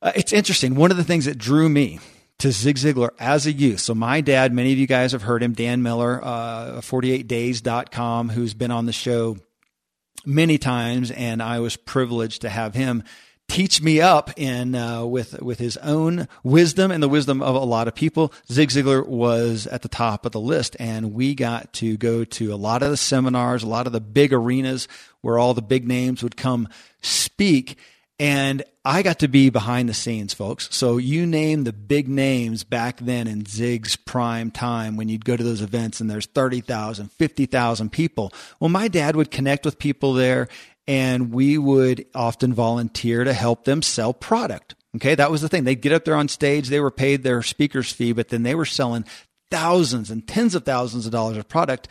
Uh, 0.00 0.12
it's 0.16 0.32
interesting. 0.32 0.74
One 0.74 0.90
of 0.90 0.96
the 0.96 1.04
things 1.04 1.26
that 1.26 1.38
drew 1.38 1.68
me 1.68 2.00
to 2.42 2.50
Zig 2.50 2.74
Ziglar 2.74 3.10
as 3.20 3.46
a 3.46 3.52
youth. 3.52 3.78
So 3.78 3.94
my 3.94 4.20
dad, 4.20 4.52
many 4.52 4.72
of 4.72 4.78
you 4.78 4.88
guys 4.88 5.12
have 5.12 5.22
heard 5.22 5.44
him, 5.44 5.52
Dan 5.52 5.80
Miller, 5.80 6.20
uh, 6.20 6.80
48days.com, 6.80 8.30
who's 8.30 8.52
been 8.52 8.72
on 8.72 8.86
the 8.86 8.92
show 8.92 9.36
many 10.26 10.58
times, 10.58 11.12
and 11.12 11.40
I 11.40 11.60
was 11.60 11.76
privileged 11.76 12.42
to 12.42 12.48
have 12.48 12.74
him 12.74 13.04
teach 13.46 13.80
me 13.80 14.00
up 14.00 14.36
in 14.36 14.74
uh, 14.74 15.04
with 15.04 15.40
with 15.40 15.60
his 15.60 15.76
own 15.76 16.26
wisdom 16.42 16.90
and 16.90 17.00
the 17.00 17.08
wisdom 17.08 17.42
of 17.42 17.54
a 17.54 17.60
lot 17.60 17.86
of 17.86 17.94
people. 17.94 18.32
Zig 18.50 18.70
Ziglar 18.70 19.06
was 19.06 19.68
at 19.68 19.82
the 19.82 19.88
top 19.88 20.26
of 20.26 20.32
the 20.32 20.40
list, 20.40 20.74
and 20.80 21.14
we 21.14 21.36
got 21.36 21.72
to 21.74 21.96
go 21.96 22.24
to 22.24 22.52
a 22.52 22.56
lot 22.56 22.82
of 22.82 22.90
the 22.90 22.96
seminars, 22.96 23.62
a 23.62 23.68
lot 23.68 23.86
of 23.86 23.92
the 23.92 24.00
big 24.00 24.32
arenas 24.32 24.88
where 25.20 25.38
all 25.38 25.54
the 25.54 25.62
big 25.62 25.86
names 25.86 26.24
would 26.24 26.36
come 26.36 26.68
speak. 27.02 27.78
And 28.22 28.62
I 28.84 29.02
got 29.02 29.18
to 29.18 29.28
be 29.28 29.50
behind 29.50 29.88
the 29.88 29.94
scenes, 29.94 30.32
folks. 30.32 30.68
So 30.70 30.96
you 30.96 31.26
name 31.26 31.64
the 31.64 31.72
big 31.72 32.06
names 32.08 32.62
back 32.62 33.00
then 33.00 33.26
in 33.26 33.46
Zig's 33.46 33.96
prime 33.96 34.52
time 34.52 34.96
when 34.96 35.08
you'd 35.08 35.24
go 35.24 35.36
to 35.36 35.42
those 35.42 35.60
events 35.60 36.00
and 36.00 36.08
there's 36.08 36.26
30,000, 36.26 37.10
50,000 37.10 37.90
people. 37.90 38.32
Well, 38.60 38.68
my 38.68 38.86
dad 38.86 39.16
would 39.16 39.32
connect 39.32 39.64
with 39.64 39.76
people 39.76 40.12
there 40.12 40.46
and 40.86 41.34
we 41.34 41.58
would 41.58 42.06
often 42.14 42.54
volunteer 42.54 43.24
to 43.24 43.32
help 43.32 43.64
them 43.64 43.82
sell 43.82 44.14
product. 44.14 44.76
Okay. 44.94 45.16
That 45.16 45.32
was 45.32 45.40
the 45.40 45.48
thing. 45.48 45.64
They'd 45.64 45.82
get 45.82 45.90
up 45.92 46.04
there 46.04 46.14
on 46.14 46.28
stage. 46.28 46.68
They 46.68 46.78
were 46.78 46.92
paid 46.92 47.24
their 47.24 47.42
speaker's 47.42 47.90
fee, 47.90 48.12
but 48.12 48.28
then 48.28 48.44
they 48.44 48.54
were 48.54 48.64
selling 48.64 49.04
thousands 49.50 50.12
and 50.12 50.28
tens 50.28 50.54
of 50.54 50.64
thousands 50.64 51.06
of 51.06 51.12
dollars 51.12 51.38
of 51.38 51.48
product 51.48 51.88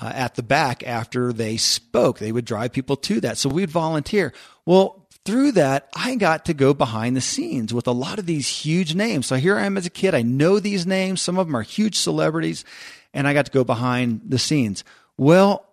uh, 0.00 0.10
at 0.14 0.34
the 0.34 0.42
back 0.42 0.82
after 0.86 1.32
they 1.32 1.56
spoke. 1.56 2.18
They 2.18 2.32
would 2.32 2.44
drive 2.44 2.72
people 2.72 2.96
to 2.96 3.20
that. 3.20 3.36
So 3.38 3.48
we'd 3.50 3.70
volunteer. 3.70 4.32
Well, 4.66 5.03
through 5.24 5.52
that, 5.52 5.88
I 5.94 6.16
got 6.16 6.44
to 6.46 6.54
go 6.54 6.74
behind 6.74 7.16
the 7.16 7.20
scenes 7.20 7.72
with 7.72 7.86
a 7.86 7.92
lot 7.92 8.18
of 8.18 8.26
these 8.26 8.48
huge 8.48 8.94
names. 8.94 9.26
So 9.26 9.36
here 9.36 9.56
I 9.56 9.64
am 9.64 9.76
as 9.76 9.86
a 9.86 9.90
kid. 9.90 10.14
I 10.14 10.22
know 10.22 10.60
these 10.60 10.86
names. 10.86 11.22
Some 11.22 11.38
of 11.38 11.46
them 11.46 11.56
are 11.56 11.62
huge 11.62 11.96
celebrities 11.96 12.64
and 13.12 13.26
I 13.26 13.32
got 13.32 13.46
to 13.46 13.52
go 13.52 13.64
behind 13.64 14.22
the 14.26 14.38
scenes. 14.38 14.84
Well, 15.16 15.64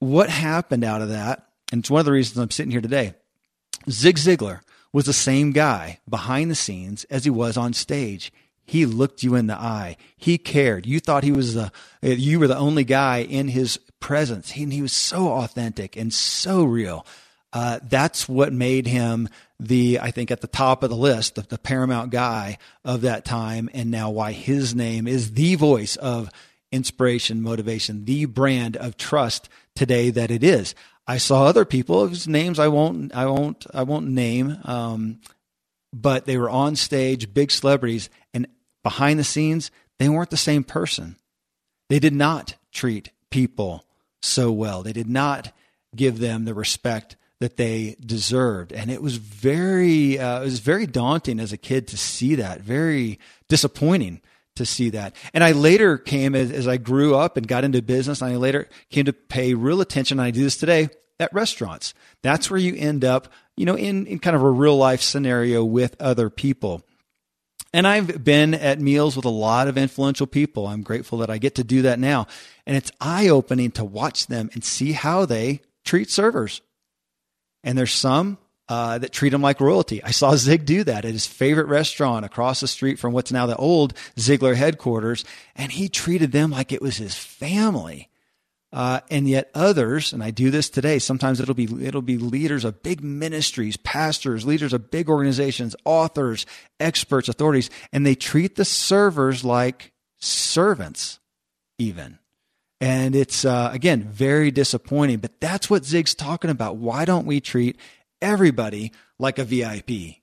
what 0.00 0.28
happened 0.28 0.84
out 0.84 1.02
of 1.02 1.10
that 1.10 1.46
and 1.72 1.80
it's 1.80 1.90
one 1.90 2.00
of 2.00 2.06
the 2.06 2.12
reasons 2.12 2.38
I'm 2.38 2.50
sitting 2.50 2.70
here 2.70 2.80
today. 2.80 3.14
Zig 3.88 4.16
Ziglar 4.16 4.60
was 4.92 5.06
the 5.06 5.12
same 5.12 5.52
guy 5.52 6.00
behind 6.08 6.50
the 6.50 6.54
scenes 6.54 7.04
as 7.04 7.24
he 7.24 7.30
was 7.30 7.56
on 7.56 7.72
stage. 7.72 8.32
He 8.64 8.86
looked 8.86 9.22
you 9.22 9.36
in 9.36 9.46
the 9.46 9.54
eye. 9.54 9.96
He 10.16 10.38
cared. 10.38 10.86
You 10.86 10.98
thought 10.98 11.22
he 11.22 11.30
was 11.30 11.54
the, 11.54 11.70
you 12.02 12.40
were 12.40 12.48
the 12.48 12.56
only 12.56 12.82
guy 12.82 13.18
in 13.18 13.48
his 13.48 13.78
presence. 14.00 14.52
He, 14.52 14.64
he 14.66 14.82
was 14.82 14.92
so 14.92 15.28
authentic 15.28 15.96
and 15.96 16.12
so 16.12 16.64
real. 16.64 17.06
Uh, 17.56 17.78
that's 17.84 18.28
what 18.28 18.52
made 18.52 18.86
him 18.86 19.30
the, 19.58 19.98
I 19.98 20.10
think, 20.10 20.30
at 20.30 20.42
the 20.42 20.46
top 20.46 20.82
of 20.82 20.90
the 20.90 20.96
list, 20.96 21.36
the, 21.36 21.40
the 21.40 21.56
paramount 21.56 22.10
guy 22.10 22.58
of 22.84 23.00
that 23.00 23.24
time, 23.24 23.70
and 23.72 23.90
now 23.90 24.10
why 24.10 24.32
his 24.32 24.74
name 24.74 25.06
is 25.06 25.32
the 25.32 25.54
voice 25.54 25.96
of 25.96 26.28
inspiration, 26.70 27.40
motivation, 27.40 28.04
the 28.04 28.26
brand 28.26 28.76
of 28.76 28.98
trust 28.98 29.48
today 29.74 30.10
that 30.10 30.30
it 30.30 30.44
is. 30.44 30.74
I 31.06 31.16
saw 31.16 31.46
other 31.46 31.64
people 31.64 32.06
whose 32.06 32.28
names 32.28 32.58
I 32.58 32.68
won't 32.68 33.14
I 33.14 33.24
won't 33.24 33.66
I 33.72 33.84
won't 33.84 34.08
name, 34.08 34.58
um, 34.64 35.20
but 35.94 36.26
they 36.26 36.36
were 36.36 36.50
on 36.50 36.76
stage, 36.76 37.32
big 37.32 37.50
celebrities, 37.50 38.10
and 38.34 38.48
behind 38.82 39.18
the 39.18 39.24
scenes, 39.24 39.70
they 39.98 40.10
weren't 40.10 40.28
the 40.28 40.36
same 40.36 40.62
person. 40.62 41.16
They 41.88 42.00
did 42.00 42.12
not 42.12 42.56
treat 42.70 43.12
people 43.30 43.86
so 44.20 44.52
well. 44.52 44.82
They 44.82 44.92
did 44.92 45.08
not 45.08 45.54
give 45.94 46.18
them 46.18 46.44
the 46.44 46.52
respect 46.52 47.16
that 47.40 47.56
they 47.56 47.96
deserved, 48.04 48.72
and 48.72 48.90
it 48.90 49.02
was 49.02 49.16
very 49.16 50.18
uh, 50.18 50.40
it 50.40 50.44
was 50.44 50.60
very 50.60 50.86
daunting 50.86 51.38
as 51.40 51.52
a 51.52 51.58
kid 51.58 51.88
to 51.88 51.96
see 51.96 52.36
that. 52.36 52.60
Very 52.60 53.18
disappointing 53.48 54.20
to 54.56 54.66
see 54.66 54.90
that. 54.90 55.14
And 55.32 55.44
I 55.44 55.52
later 55.52 55.96
came 55.96 56.34
as, 56.34 56.50
as 56.50 56.66
I 56.66 56.76
grew 56.78 57.14
up 57.14 57.36
and 57.36 57.46
got 57.46 57.64
into 57.64 57.80
business. 57.82 58.22
I 58.22 58.36
later 58.36 58.68
came 58.90 59.04
to 59.04 59.12
pay 59.12 59.54
real 59.54 59.80
attention. 59.80 60.18
And 60.18 60.26
I 60.26 60.30
do 60.30 60.42
this 60.42 60.56
today 60.56 60.88
at 61.20 61.32
restaurants. 61.32 61.94
That's 62.22 62.50
where 62.50 62.58
you 62.58 62.74
end 62.74 63.04
up, 63.04 63.28
you 63.56 63.64
know, 63.64 63.76
in, 63.76 64.06
in 64.06 64.18
kind 64.18 64.36
of 64.36 64.42
a 64.42 64.50
real 64.50 64.76
life 64.76 65.00
scenario 65.00 65.64
with 65.64 65.96
other 66.00 66.28
people. 66.28 66.82
And 67.72 67.86
I've 67.86 68.24
been 68.24 68.54
at 68.54 68.80
meals 68.80 69.16
with 69.16 69.24
a 69.24 69.30
lot 69.30 69.68
of 69.68 69.76
influential 69.76 70.26
people. 70.26 70.66
I'm 70.66 70.82
grateful 70.82 71.18
that 71.18 71.30
I 71.30 71.38
get 71.38 71.56
to 71.56 71.64
do 71.64 71.82
that 71.82 71.98
now. 71.98 72.26
And 72.66 72.76
it's 72.76 72.92
eye 73.00 73.28
opening 73.28 73.70
to 73.72 73.84
watch 73.84 74.26
them 74.26 74.50
and 74.54 74.64
see 74.64 74.92
how 74.92 75.26
they 75.26 75.60
treat 75.84 76.10
servers. 76.10 76.62
And 77.66 77.76
there's 77.76 77.92
some 77.92 78.38
uh, 78.68 78.98
that 78.98 79.12
treat 79.12 79.30
them 79.30 79.42
like 79.42 79.60
royalty. 79.60 80.02
I 80.02 80.12
saw 80.12 80.36
Zig 80.36 80.64
do 80.64 80.84
that 80.84 81.04
at 81.04 81.12
his 81.12 81.26
favorite 81.26 81.66
restaurant 81.66 82.24
across 82.24 82.60
the 82.60 82.68
street 82.68 82.98
from 82.98 83.12
what's 83.12 83.32
now 83.32 83.46
the 83.46 83.56
old 83.56 83.92
Ziglar 84.16 84.54
headquarters, 84.54 85.24
and 85.56 85.72
he 85.72 85.88
treated 85.88 86.32
them 86.32 86.52
like 86.52 86.72
it 86.72 86.80
was 86.80 86.96
his 86.96 87.14
family. 87.14 88.08
Uh, 88.72 89.00
and 89.10 89.28
yet 89.28 89.50
others, 89.54 90.12
and 90.12 90.22
I 90.22 90.30
do 90.30 90.50
this 90.50 90.68
today. 90.68 90.98
Sometimes 90.98 91.40
it'll 91.40 91.54
be 91.54 91.68
it'll 91.86 92.02
be 92.02 92.18
leaders 92.18 92.64
of 92.64 92.82
big 92.82 93.02
ministries, 93.02 93.76
pastors, 93.76 94.44
leaders 94.44 94.72
of 94.72 94.90
big 94.90 95.08
organizations, 95.08 95.74
authors, 95.84 96.46
experts, 96.78 97.28
authorities, 97.28 97.70
and 97.92 98.04
they 98.04 98.14
treat 98.14 98.56
the 98.56 98.64
servers 98.64 99.44
like 99.44 99.92
servants, 100.18 101.20
even. 101.78 102.18
And 102.80 103.16
it's 103.16 103.44
uh, 103.44 103.70
again 103.72 104.02
very 104.02 104.50
disappointing. 104.50 105.18
But 105.18 105.40
that's 105.40 105.70
what 105.70 105.84
Zig's 105.84 106.14
talking 106.14 106.50
about. 106.50 106.76
Why 106.76 107.04
don't 107.04 107.26
we 107.26 107.40
treat 107.40 107.78
everybody 108.20 108.92
like 109.18 109.38
a 109.38 109.44
VIP. 109.44 110.16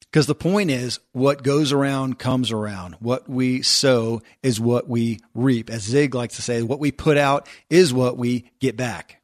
Because 0.00 0.26
the 0.26 0.34
point 0.34 0.70
is, 0.70 0.98
what 1.12 1.42
goes 1.42 1.72
around 1.72 2.18
comes 2.18 2.52
around. 2.52 2.96
What 3.00 3.28
we 3.28 3.62
sow 3.62 4.20
is 4.42 4.60
what 4.60 4.88
we 4.88 5.20
reap. 5.34 5.70
As 5.70 5.82
Zig 5.82 6.14
likes 6.14 6.36
to 6.36 6.42
say, 6.42 6.62
what 6.62 6.80
we 6.80 6.92
put 6.92 7.16
out 7.16 7.48
is 7.70 7.94
what 7.94 8.18
we 8.18 8.50
get 8.60 8.76
back. 8.76 9.21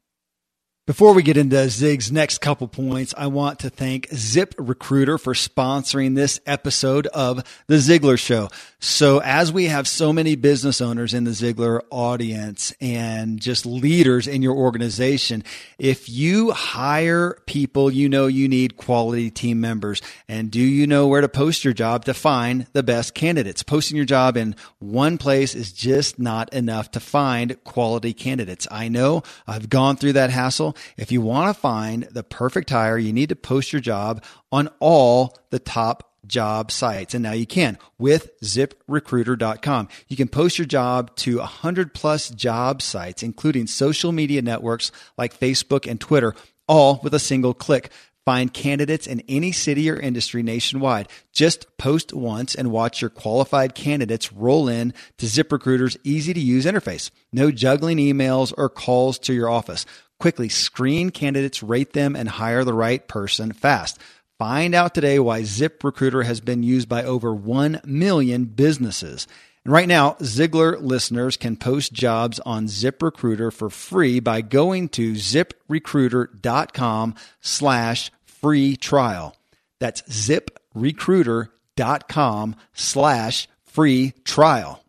Before 0.89 1.13
we 1.13 1.21
get 1.21 1.37
into 1.37 1.69
Zig's 1.69 2.11
next 2.11 2.39
couple 2.39 2.67
points, 2.67 3.13
I 3.15 3.27
want 3.27 3.59
to 3.59 3.69
thank 3.69 4.07
Zip 4.11 4.55
Recruiter 4.57 5.19
for 5.19 5.35
sponsoring 5.35 6.15
this 6.15 6.39
episode 6.47 7.05
of 7.05 7.43
The 7.67 7.75
Ziglar 7.75 8.17
Show. 8.17 8.49
So 8.79 9.21
as 9.21 9.53
we 9.53 9.65
have 9.65 9.87
so 9.87 10.11
many 10.11 10.35
business 10.35 10.81
owners 10.81 11.13
in 11.13 11.25
the 11.25 11.31
Ziglar 11.31 11.81
audience 11.91 12.73
and 12.81 13.39
just 13.39 13.67
leaders 13.67 14.27
in 14.27 14.41
your 14.41 14.55
organization, 14.55 15.43
if 15.77 16.09
you 16.09 16.49
hire 16.49 17.37
people, 17.45 17.91
you 17.91 18.09
know 18.09 18.25
you 18.25 18.49
need 18.49 18.75
quality 18.75 19.29
team 19.29 19.61
members. 19.61 20.01
And 20.27 20.49
do 20.49 20.59
you 20.59 20.87
know 20.87 21.05
where 21.05 21.21
to 21.21 21.29
post 21.29 21.63
your 21.63 21.75
job 21.75 22.05
to 22.05 22.15
find 22.15 22.65
the 22.73 22.81
best 22.81 23.13
candidates? 23.13 23.61
Posting 23.61 23.95
your 23.95 24.07
job 24.07 24.35
in 24.35 24.55
one 24.79 25.19
place 25.19 25.53
is 25.53 25.71
just 25.71 26.17
not 26.17 26.51
enough 26.51 26.89
to 26.91 26.99
find 26.99 27.63
quality 27.63 28.11
candidates. 28.11 28.67
I 28.71 28.87
know 28.87 29.21
I've 29.45 29.69
gone 29.69 29.95
through 29.95 30.13
that 30.13 30.31
hassle. 30.31 30.75
If 30.97 31.11
you 31.11 31.21
want 31.21 31.53
to 31.53 31.59
find 31.59 32.03
the 32.03 32.23
perfect 32.23 32.69
hire, 32.69 32.97
you 32.97 33.13
need 33.13 33.29
to 33.29 33.35
post 33.35 33.73
your 33.73 33.81
job 33.81 34.23
on 34.51 34.69
all 34.79 35.37
the 35.49 35.59
top 35.59 36.09
job 36.29 36.71
sites. 36.71 37.13
And 37.13 37.23
now 37.23 37.33
you 37.33 37.45
can 37.45 37.77
with 37.97 38.39
ziprecruiter.com. 38.41 39.89
You 40.07 40.15
can 40.15 40.27
post 40.27 40.57
your 40.57 40.67
job 40.67 41.15
to 41.17 41.39
100 41.39 41.93
plus 41.93 42.29
job 42.29 42.81
sites, 42.81 43.23
including 43.23 43.67
social 43.67 44.11
media 44.11 44.41
networks 44.41 44.91
like 45.17 45.37
Facebook 45.37 45.89
and 45.89 45.99
Twitter, 45.99 46.33
all 46.67 46.99
with 47.03 47.13
a 47.13 47.19
single 47.19 47.53
click. 47.53 47.89
Find 48.25 48.53
candidates 48.53 49.07
in 49.07 49.23
any 49.27 49.51
city 49.51 49.89
or 49.89 49.99
industry 49.99 50.43
nationwide. 50.43 51.07
Just 51.33 51.65
post 51.77 52.13
once 52.13 52.53
and 52.53 52.69
watch 52.69 53.01
your 53.01 53.09
qualified 53.09 53.73
candidates 53.73 54.31
roll 54.31 54.67
in 54.67 54.93
to 55.17 55.25
ZipRecruiter's 55.25 55.97
easy 56.03 56.33
to 56.33 56.39
use 56.39 56.65
interface. 56.65 57.09
No 57.33 57.49
juggling 57.49 57.97
emails 57.97 58.53
or 58.55 58.69
calls 58.69 59.17
to 59.19 59.33
your 59.33 59.49
office. 59.49 59.83
Quickly 60.19 60.49
screen 60.49 61.11
candidates, 61.11 61.63
rate 61.63 61.93
them, 61.93 62.15
and 62.15 62.27
hire 62.27 62.63
the 62.63 62.73
right 62.73 63.07
person 63.07 63.53
fast. 63.53 63.97
Find 64.37 64.75
out 64.75 64.93
today 64.93 65.17
why 65.19 65.41
ZipRecruiter 65.41 66.25
has 66.25 66.41
been 66.41 66.63
used 66.63 66.87
by 66.87 67.03
over 67.03 67.33
1 67.33 67.81
million 67.85 68.45
businesses. 68.45 69.27
And 69.65 69.73
right 69.73 69.87
now, 69.87 70.11
Ziglar 70.21 70.79
listeners 70.81 71.37
can 71.37 71.57
post 71.57 71.93
jobs 71.93 72.39
on 72.39 72.67
ZipRecruiter 72.67 73.51
for 73.51 73.69
free 73.69 74.19
by 74.19 74.41
going 74.41 74.89
to 74.89 75.13
ziprecruiter.com 75.13 77.15
slash 77.41 78.11
free 78.25 78.75
trial. 78.77 79.35
That's 79.79 80.01
ziprecruiter.com 80.03 82.55
slash 82.73 83.47
free 83.65 84.13
trial. 84.23 84.83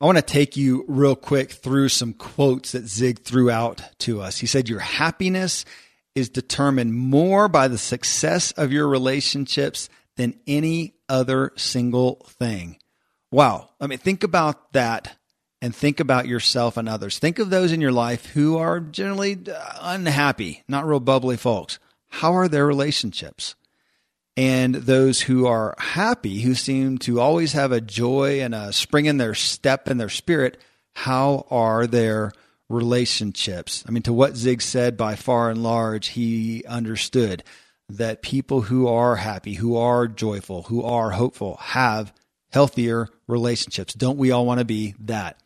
I 0.00 0.06
want 0.06 0.16
to 0.16 0.22
take 0.22 0.56
you 0.56 0.84
real 0.88 1.14
quick 1.14 1.50
through 1.50 1.90
some 1.90 2.14
quotes 2.14 2.72
that 2.72 2.88
Zig 2.88 3.20
threw 3.22 3.50
out 3.50 3.82
to 4.00 4.22
us. 4.22 4.38
He 4.38 4.46
said, 4.46 4.68
Your 4.68 4.78
happiness 4.80 5.66
is 6.14 6.30
determined 6.30 6.94
more 6.94 7.48
by 7.48 7.68
the 7.68 7.78
success 7.78 8.52
of 8.52 8.72
your 8.72 8.88
relationships 8.88 9.88
than 10.16 10.40
any 10.46 10.94
other 11.08 11.52
single 11.56 12.26
thing. 12.26 12.78
Wow. 13.30 13.70
I 13.80 13.86
mean, 13.86 13.98
think 13.98 14.24
about 14.24 14.72
that 14.72 15.16
and 15.62 15.74
think 15.74 16.00
about 16.00 16.26
yourself 16.26 16.76
and 16.76 16.88
others. 16.88 17.18
Think 17.18 17.38
of 17.38 17.50
those 17.50 17.70
in 17.70 17.80
your 17.80 17.92
life 17.92 18.26
who 18.26 18.56
are 18.56 18.80
generally 18.80 19.38
uh, 19.52 19.78
unhappy, 19.80 20.64
not 20.66 20.86
real 20.86 21.00
bubbly 21.00 21.36
folks. 21.36 21.78
How 22.08 22.34
are 22.34 22.48
their 22.48 22.66
relationships? 22.66 23.54
And 24.40 24.74
those 24.74 25.20
who 25.20 25.46
are 25.46 25.74
happy, 25.76 26.40
who 26.40 26.54
seem 26.54 26.96
to 27.00 27.20
always 27.20 27.52
have 27.52 27.72
a 27.72 27.80
joy 27.82 28.40
and 28.40 28.54
a 28.54 28.72
spring 28.72 29.04
in 29.04 29.18
their 29.18 29.34
step 29.34 29.86
and 29.86 30.00
their 30.00 30.08
spirit, 30.08 30.58
how 30.94 31.46
are 31.50 31.86
their 31.86 32.32
relationships? 32.70 33.84
I 33.86 33.90
mean, 33.90 34.02
to 34.04 34.14
what 34.14 34.38
Zig 34.38 34.62
said, 34.62 34.96
by 34.96 35.14
far 35.14 35.50
and 35.50 35.62
large, 35.62 36.08
he 36.08 36.64
understood 36.64 37.44
that 37.90 38.22
people 38.22 38.62
who 38.62 38.88
are 38.88 39.16
happy, 39.16 39.52
who 39.52 39.76
are 39.76 40.08
joyful, 40.08 40.62
who 40.62 40.84
are 40.84 41.10
hopeful, 41.10 41.58
have 41.58 42.10
healthier 42.50 43.08
relationships. 43.26 43.92
Don't 43.92 44.16
we 44.16 44.30
all 44.30 44.46
want 44.46 44.60
to 44.60 44.64
be 44.64 44.94
that? 45.00 45.38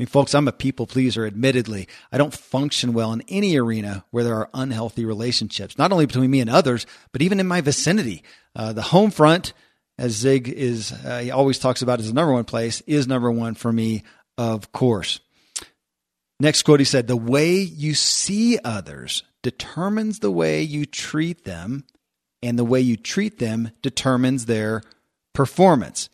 I 0.00 0.02
mean, 0.02 0.06
folks, 0.06 0.34
I'm 0.34 0.48
a 0.48 0.52
people 0.52 0.86
pleaser, 0.86 1.26
admittedly. 1.26 1.86
I 2.10 2.16
don't 2.16 2.32
function 2.32 2.94
well 2.94 3.12
in 3.12 3.22
any 3.28 3.58
arena 3.58 4.02
where 4.12 4.24
there 4.24 4.36
are 4.36 4.48
unhealthy 4.54 5.04
relationships, 5.04 5.76
not 5.76 5.92
only 5.92 6.06
between 6.06 6.30
me 6.30 6.40
and 6.40 6.48
others, 6.48 6.86
but 7.12 7.20
even 7.20 7.38
in 7.38 7.46
my 7.46 7.60
vicinity. 7.60 8.24
Uh, 8.56 8.72
the 8.72 8.80
home 8.80 9.10
front, 9.10 9.52
as 9.98 10.12
Zig 10.12 10.48
is, 10.48 10.90
uh, 10.90 11.18
he 11.18 11.30
always 11.30 11.58
talks 11.58 11.82
about 11.82 12.00
as 12.00 12.08
the 12.08 12.14
number 12.14 12.32
one 12.32 12.46
place, 12.46 12.80
is 12.86 13.06
number 13.06 13.30
one 13.30 13.54
for 13.54 13.70
me, 13.70 14.02
of 14.38 14.72
course. 14.72 15.20
Next 16.40 16.62
quote, 16.62 16.80
he 16.80 16.86
said, 16.86 17.06
The 17.06 17.14
way 17.14 17.56
you 17.58 17.92
see 17.92 18.58
others 18.64 19.22
determines 19.42 20.20
the 20.20 20.30
way 20.30 20.62
you 20.62 20.86
treat 20.86 21.44
them, 21.44 21.84
and 22.42 22.58
the 22.58 22.64
way 22.64 22.80
you 22.80 22.96
treat 22.96 23.38
them 23.38 23.70
determines 23.82 24.46
their 24.46 24.80
performance. 25.34 26.08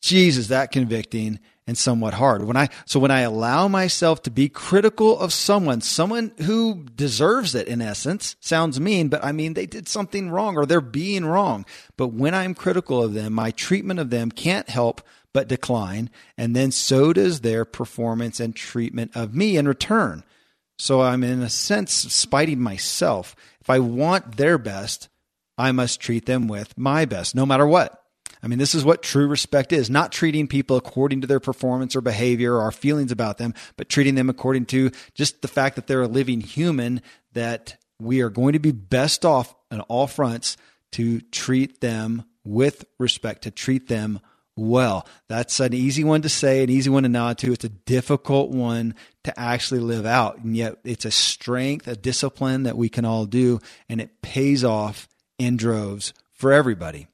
Jesus, 0.00 0.48
that 0.48 0.72
convicting 0.72 1.38
and 1.68 1.76
somewhat 1.76 2.14
hard. 2.14 2.44
When 2.44 2.56
I 2.56 2.70
so 2.86 2.98
when 2.98 3.10
I 3.10 3.20
allow 3.20 3.68
myself 3.68 4.22
to 4.22 4.30
be 4.30 4.48
critical 4.48 5.20
of 5.20 5.34
someone, 5.34 5.82
someone 5.82 6.32
who 6.38 6.86
deserves 6.96 7.54
it 7.54 7.68
in 7.68 7.82
essence, 7.82 8.36
sounds 8.40 8.80
mean, 8.80 9.08
but 9.08 9.22
I 9.22 9.32
mean 9.32 9.52
they 9.52 9.66
did 9.66 9.86
something 9.86 10.30
wrong 10.30 10.56
or 10.56 10.64
they're 10.64 10.80
being 10.80 11.26
wrong. 11.26 11.66
But 11.98 12.08
when 12.08 12.34
I'm 12.34 12.54
critical 12.54 13.02
of 13.04 13.12
them, 13.12 13.34
my 13.34 13.50
treatment 13.50 14.00
of 14.00 14.08
them 14.08 14.30
can't 14.30 14.70
help 14.70 15.02
but 15.34 15.46
decline, 15.46 16.08
and 16.38 16.56
then 16.56 16.72
so 16.72 17.12
does 17.12 17.42
their 17.42 17.66
performance 17.66 18.40
and 18.40 18.56
treatment 18.56 19.14
of 19.14 19.34
me 19.34 19.58
in 19.58 19.68
return. 19.68 20.24
So 20.78 21.02
I'm 21.02 21.22
in 21.22 21.42
a 21.42 21.50
sense 21.50 21.92
spiting 21.92 22.60
myself. 22.60 23.36
If 23.60 23.68
I 23.68 23.78
want 23.78 24.38
their 24.38 24.56
best, 24.56 25.10
I 25.58 25.72
must 25.72 26.00
treat 26.00 26.24
them 26.24 26.48
with 26.48 26.78
my 26.78 27.04
best, 27.04 27.34
no 27.34 27.44
matter 27.44 27.66
what. 27.66 28.02
I 28.42 28.46
mean, 28.46 28.58
this 28.58 28.74
is 28.74 28.84
what 28.84 29.02
true 29.02 29.26
respect 29.26 29.72
is 29.72 29.90
not 29.90 30.12
treating 30.12 30.46
people 30.46 30.76
according 30.76 31.20
to 31.22 31.26
their 31.26 31.40
performance 31.40 31.96
or 31.96 32.00
behavior 32.00 32.54
or 32.54 32.62
our 32.62 32.72
feelings 32.72 33.12
about 33.12 33.38
them, 33.38 33.54
but 33.76 33.88
treating 33.88 34.14
them 34.14 34.30
according 34.30 34.66
to 34.66 34.90
just 35.14 35.42
the 35.42 35.48
fact 35.48 35.76
that 35.76 35.86
they're 35.86 36.02
a 36.02 36.08
living 36.08 36.40
human, 36.40 37.02
that 37.32 37.76
we 38.00 38.20
are 38.20 38.30
going 38.30 38.52
to 38.52 38.58
be 38.58 38.72
best 38.72 39.24
off 39.24 39.54
on 39.70 39.80
all 39.82 40.06
fronts 40.06 40.56
to 40.92 41.20
treat 41.20 41.80
them 41.80 42.24
with 42.44 42.84
respect, 42.98 43.42
to 43.42 43.50
treat 43.50 43.88
them 43.88 44.20
well. 44.56 45.06
That's 45.28 45.60
an 45.60 45.72
easy 45.74 46.04
one 46.04 46.22
to 46.22 46.28
say, 46.28 46.62
an 46.62 46.70
easy 46.70 46.90
one 46.90 47.04
to 47.04 47.08
nod 47.08 47.38
to. 47.38 47.52
It's 47.52 47.64
a 47.64 47.68
difficult 47.68 48.50
one 48.50 48.94
to 49.24 49.38
actually 49.38 49.80
live 49.80 50.06
out. 50.06 50.38
And 50.38 50.56
yet 50.56 50.76
it's 50.84 51.04
a 51.04 51.10
strength, 51.10 51.86
a 51.86 51.96
discipline 51.96 52.64
that 52.64 52.76
we 52.76 52.88
can 52.88 53.04
all 53.04 53.26
do, 53.26 53.60
and 53.88 54.00
it 54.00 54.22
pays 54.22 54.64
off 54.64 55.08
in 55.38 55.56
droves 55.56 56.12
for 56.32 56.52
everybody. 56.52 57.06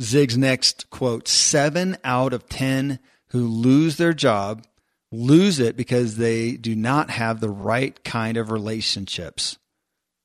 Zig's 0.00 0.36
next 0.36 0.90
quote 0.90 1.28
seven 1.28 1.96
out 2.04 2.32
of 2.32 2.48
10 2.48 2.98
who 3.28 3.46
lose 3.46 3.96
their 3.96 4.12
job 4.12 4.64
lose 5.12 5.58
it 5.58 5.76
because 5.76 6.16
they 6.16 6.52
do 6.52 6.74
not 6.76 7.10
have 7.10 7.40
the 7.40 7.48
right 7.48 8.02
kind 8.04 8.36
of 8.36 8.50
relationships, 8.50 9.58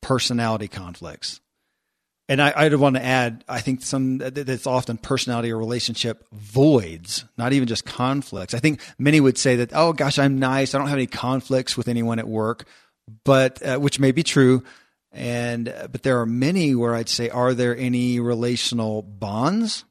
personality 0.02 0.68
conflicts. 0.68 1.42
And 2.28 2.42
I, 2.42 2.50
I 2.52 2.76
want 2.76 2.96
to 2.96 3.06
add, 3.06 3.44
I 3.48 3.62
think 3.62 3.84
some 3.84 4.18
that's 4.18 4.66
often 4.66 4.98
personality 4.98 5.52
or 5.52 5.58
relationship 5.58 6.26
voids, 6.32 7.24
not 7.38 7.54
even 7.54 7.68
just 7.68 7.86
conflicts. 7.86 8.56
I 8.56 8.60
think 8.60 8.82
many 8.98 9.20
would 9.20 9.38
say 9.38 9.58
that, 9.58 9.72
oh 9.74 9.94
gosh, 9.94 10.18
I'm 10.18 10.40
nice. 10.40 10.74
I 10.74 10.80
don't 10.80 10.88
have 10.88 10.98
any 10.98 11.08
conflicts 11.08 11.78
with 11.78 11.88
anyone 11.88 12.18
at 12.18 12.28
work, 12.28 12.66
but 13.26 13.62
uh, 13.64 13.78
which 13.78 14.00
may 14.00 14.12
be 14.12 14.24
true 14.24 14.64
and 15.16 15.70
uh, 15.70 15.88
but 15.88 16.04
there 16.04 16.20
are 16.20 16.26
many 16.26 16.76
where 16.76 16.94
I'd 16.94 17.10
say, 17.10 17.30
are 17.30 17.54
there 17.54 17.76
any 17.76 18.20
relational 18.20 19.02
bonds? 19.02 19.86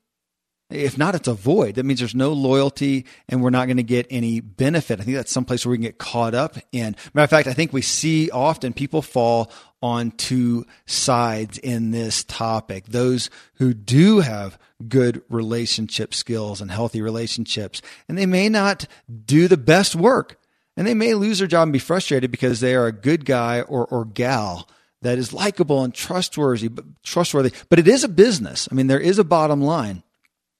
If 0.70 0.98
not, 0.98 1.14
it's 1.14 1.28
a 1.28 1.34
void. 1.34 1.76
That 1.76 1.84
means 1.84 2.00
there's 2.00 2.14
no 2.14 2.32
loyalty 2.32 3.06
and 3.28 3.42
we're 3.42 3.50
not 3.50 3.66
going 3.66 3.76
to 3.76 3.82
get 3.82 4.06
any 4.10 4.40
benefit. 4.40 5.00
I 5.00 5.04
think 5.04 5.16
that's 5.16 5.32
someplace 5.32 5.64
where 5.64 5.70
we 5.70 5.76
can 5.76 5.84
get 5.84 5.98
caught 5.98 6.34
up 6.34 6.56
in. 6.72 6.96
Matter 7.12 7.24
of 7.24 7.30
fact, 7.30 7.48
I 7.48 7.52
think 7.52 7.72
we 7.72 7.82
see 7.82 8.30
often 8.30 8.72
people 8.72 9.02
fall 9.02 9.52
on 9.82 10.10
two 10.12 10.66
sides 10.86 11.58
in 11.58 11.90
this 11.90 12.24
topic. 12.24 12.86
Those 12.86 13.30
who 13.54 13.72
do 13.72 14.20
have 14.20 14.58
good 14.88 15.22
relationship 15.28 16.14
skills 16.14 16.60
and 16.60 16.70
healthy 16.70 17.02
relationships, 17.02 17.80
and 18.08 18.18
they 18.18 18.26
may 18.26 18.48
not 18.48 18.86
do 19.26 19.48
the 19.48 19.58
best 19.58 19.94
work 19.94 20.40
and 20.76 20.86
they 20.86 20.94
may 20.94 21.14
lose 21.14 21.38
their 21.38 21.48
job 21.48 21.64
and 21.64 21.72
be 21.72 21.78
frustrated 21.78 22.30
because 22.30 22.60
they 22.60 22.74
are 22.74 22.86
a 22.86 22.92
good 22.92 23.24
guy 23.24 23.60
or, 23.60 23.86
or 23.86 24.04
gal 24.04 24.68
that 25.04 25.18
is 25.18 25.32
likable 25.32 25.84
and 25.84 25.94
trustworthy, 25.94 26.70
trustworthy. 27.02 27.52
But 27.68 27.78
it 27.78 27.86
is 27.86 28.04
a 28.04 28.08
business. 28.08 28.68
I 28.70 28.74
mean, 28.74 28.88
there 28.88 29.00
is 29.00 29.18
a 29.18 29.24
bottom 29.24 29.60
line. 29.60 30.02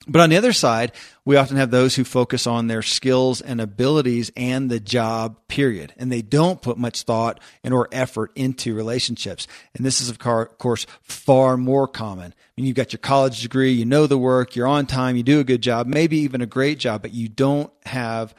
But 0.07 0.21
on 0.21 0.29
the 0.29 0.37
other 0.37 0.53
side, 0.53 0.93
we 1.25 1.37
often 1.37 1.57
have 1.57 1.71
those 1.71 1.95
who 1.95 2.05
focus 2.05 2.47
on 2.47 2.67
their 2.67 2.83
skills 2.83 3.41
and 3.41 3.59
abilities 3.59 4.31
and 4.37 4.71
the 4.71 4.79
job, 4.81 5.39
period. 5.49 5.95
And 5.97 6.13
they 6.13 6.21
don't 6.21 6.61
put 6.61 6.77
much 6.77 7.05
thought 7.05 7.41
and 7.63 7.73
or 7.73 7.89
effort 7.91 8.31
into 8.35 8.75
relationships. 8.75 9.47
And 9.75 9.85
this 9.85 10.03
is, 10.03 10.11
of 10.11 10.19
course, 10.19 10.87
far 11.01 11.57
more 11.57 11.89
common. 11.89 12.35
I 12.37 12.51
mean, 12.57 12.67
you've 12.67 12.77
got 12.77 12.93
your 12.93 13.01
college 13.01 13.41
degree, 13.41 13.73
you 13.73 13.87
know 13.87 14.07
the 14.07 14.19
work, 14.19 14.55
you're 14.55 14.67
on 14.67 14.85
time, 14.85 15.17
you 15.17 15.23
do 15.23 15.41
a 15.41 15.45
good 15.45 15.63
job, 15.63 15.87
maybe 15.87 16.19
even 16.19 16.43
a 16.43 16.47
great 16.47 16.79
job, 16.79 17.01
but 17.01 17.15
you 17.15 17.31
don't 17.31 17.73
have 17.87 18.35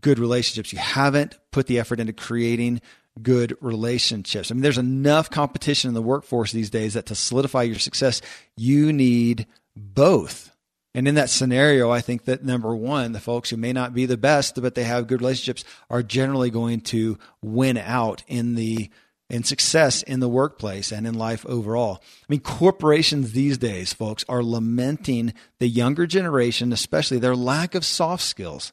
good 0.00 0.20
relationships. 0.20 0.72
You 0.72 0.78
haven't 0.78 1.36
put 1.50 1.66
the 1.66 1.80
effort 1.80 1.98
into 1.98 2.12
creating 2.12 2.80
good 3.22 3.56
relationships. 3.60 4.50
I 4.50 4.54
mean, 4.54 4.62
there's 4.62 4.78
enough 4.78 5.30
competition 5.30 5.88
in 5.88 5.94
the 5.94 6.02
workforce 6.02 6.52
these 6.52 6.70
days 6.70 6.94
that 6.94 7.06
to 7.06 7.14
solidify 7.14 7.62
your 7.62 7.78
success, 7.78 8.20
you 8.56 8.92
need 8.92 9.46
both. 9.74 10.50
And 10.94 11.06
in 11.06 11.16
that 11.16 11.28
scenario, 11.28 11.90
I 11.90 12.00
think 12.00 12.24
that 12.24 12.44
number 12.44 12.74
one, 12.74 13.12
the 13.12 13.20
folks 13.20 13.50
who 13.50 13.58
may 13.58 13.72
not 13.72 13.92
be 13.92 14.06
the 14.06 14.16
best, 14.16 14.60
but 14.60 14.74
they 14.74 14.84
have 14.84 15.06
good 15.06 15.20
relationships 15.20 15.64
are 15.90 16.02
generally 16.02 16.50
going 16.50 16.80
to 16.82 17.18
win 17.42 17.76
out 17.76 18.22
in 18.26 18.54
the 18.54 18.90
in 19.28 19.42
success 19.42 20.02
in 20.04 20.20
the 20.20 20.28
workplace 20.28 20.92
and 20.92 21.06
in 21.06 21.14
life 21.14 21.44
overall. 21.46 22.00
I 22.00 22.24
mean, 22.28 22.40
corporations 22.40 23.32
these 23.32 23.58
days, 23.58 23.92
folks, 23.92 24.24
are 24.28 24.42
lamenting 24.42 25.34
the 25.58 25.68
younger 25.68 26.06
generation, 26.06 26.72
especially 26.72 27.18
their 27.18 27.34
lack 27.34 27.74
of 27.74 27.84
soft 27.84 28.22
skills. 28.22 28.72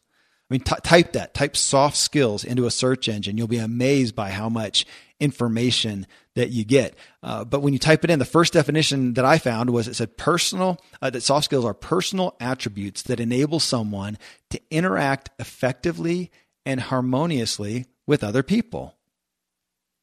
I 0.54 0.56
mean, 0.56 0.62
t- 0.62 0.76
type 0.84 1.13
that, 1.13 1.34
type 1.34 1.58
soft 1.58 1.98
skills 1.98 2.44
into 2.44 2.68
a 2.68 2.72
search 2.72 3.10
engine. 3.10 3.39
You'll 3.39 3.48
be 3.48 3.58
amazed 3.58 4.16
by 4.16 4.30
how 4.30 4.50
much 4.50 4.86
information 5.20 6.06
that 6.36 6.52
you 6.52 6.63
get. 6.63 6.96
Uh, 7.24 7.44
but 7.44 7.62
when 7.63 7.74
you 7.74 7.80
type 7.80 8.04
it 8.04 8.12
in, 8.12 8.20
the 8.20 8.24
first 8.26 8.54
definition 8.54 9.16
that 9.16 9.26
I 9.26 9.39
found 9.39 9.72
was 9.72 9.88
it 9.88 9.96
said 9.96 10.16
personal, 10.16 10.80
uh, 11.02 11.10
that 11.10 11.22
soft 11.22 11.46
skills 11.46 11.66
are 11.66 11.74
personal 11.74 12.36
attributes 12.39 13.02
that 13.02 13.20
enable 13.20 13.60
someone 13.60 14.20
to 14.52 14.62
interact 14.70 15.32
effectively 15.39 16.30
and 16.68 16.82
harmoniously 16.82 17.88
with 18.06 18.24
other 18.24 18.44
people. 18.44 18.96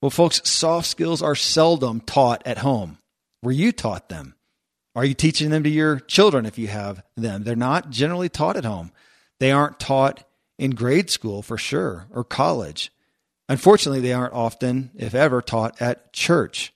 Well, 0.03 0.11
folks, 0.11 0.41
soft 0.43 0.89
skills 0.89 1.23
are 1.23 1.37
seldom 1.37 2.01
taught 2.01 2.43
at 2.45 2.59
home. 2.59 2.99
Were 3.41 3.53
you 3.53 3.71
taught 3.71 4.09
them? 4.09 4.35
Are 4.97 5.05
you 5.05 5.15
teaching 5.15 5.51
them 5.51 5.63
to 5.63 5.71
your 5.71 6.01
children 6.01 6.45
if 6.45 6.59
you 6.59 6.67
have 6.67 7.05
them? 7.17 7.45
They're 7.45 7.55
not 7.55 7.91
generally 7.91 8.29
taught 8.29 8.57
at 8.57 8.65
home. 8.65 8.91
They 9.39 9.53
aren't 9.53 9.79
taught 9.79 10.25
in 10.61 10.73
grade 10.73 11.09
school 11.09 11.41
for 11.41 11.57
sure 11.57 12.07
or 12.11 12.23
college. 12.23 12.93
Unfortunately, 13.49 14.01
they 14.01 14.13
aren't 14.13 14.35
often, 14.35 14.91
if 14.95 15.15
ever, 15.15 15.41
taught 15.41 15.81
at 15.81 16.13
church 16.13 16.73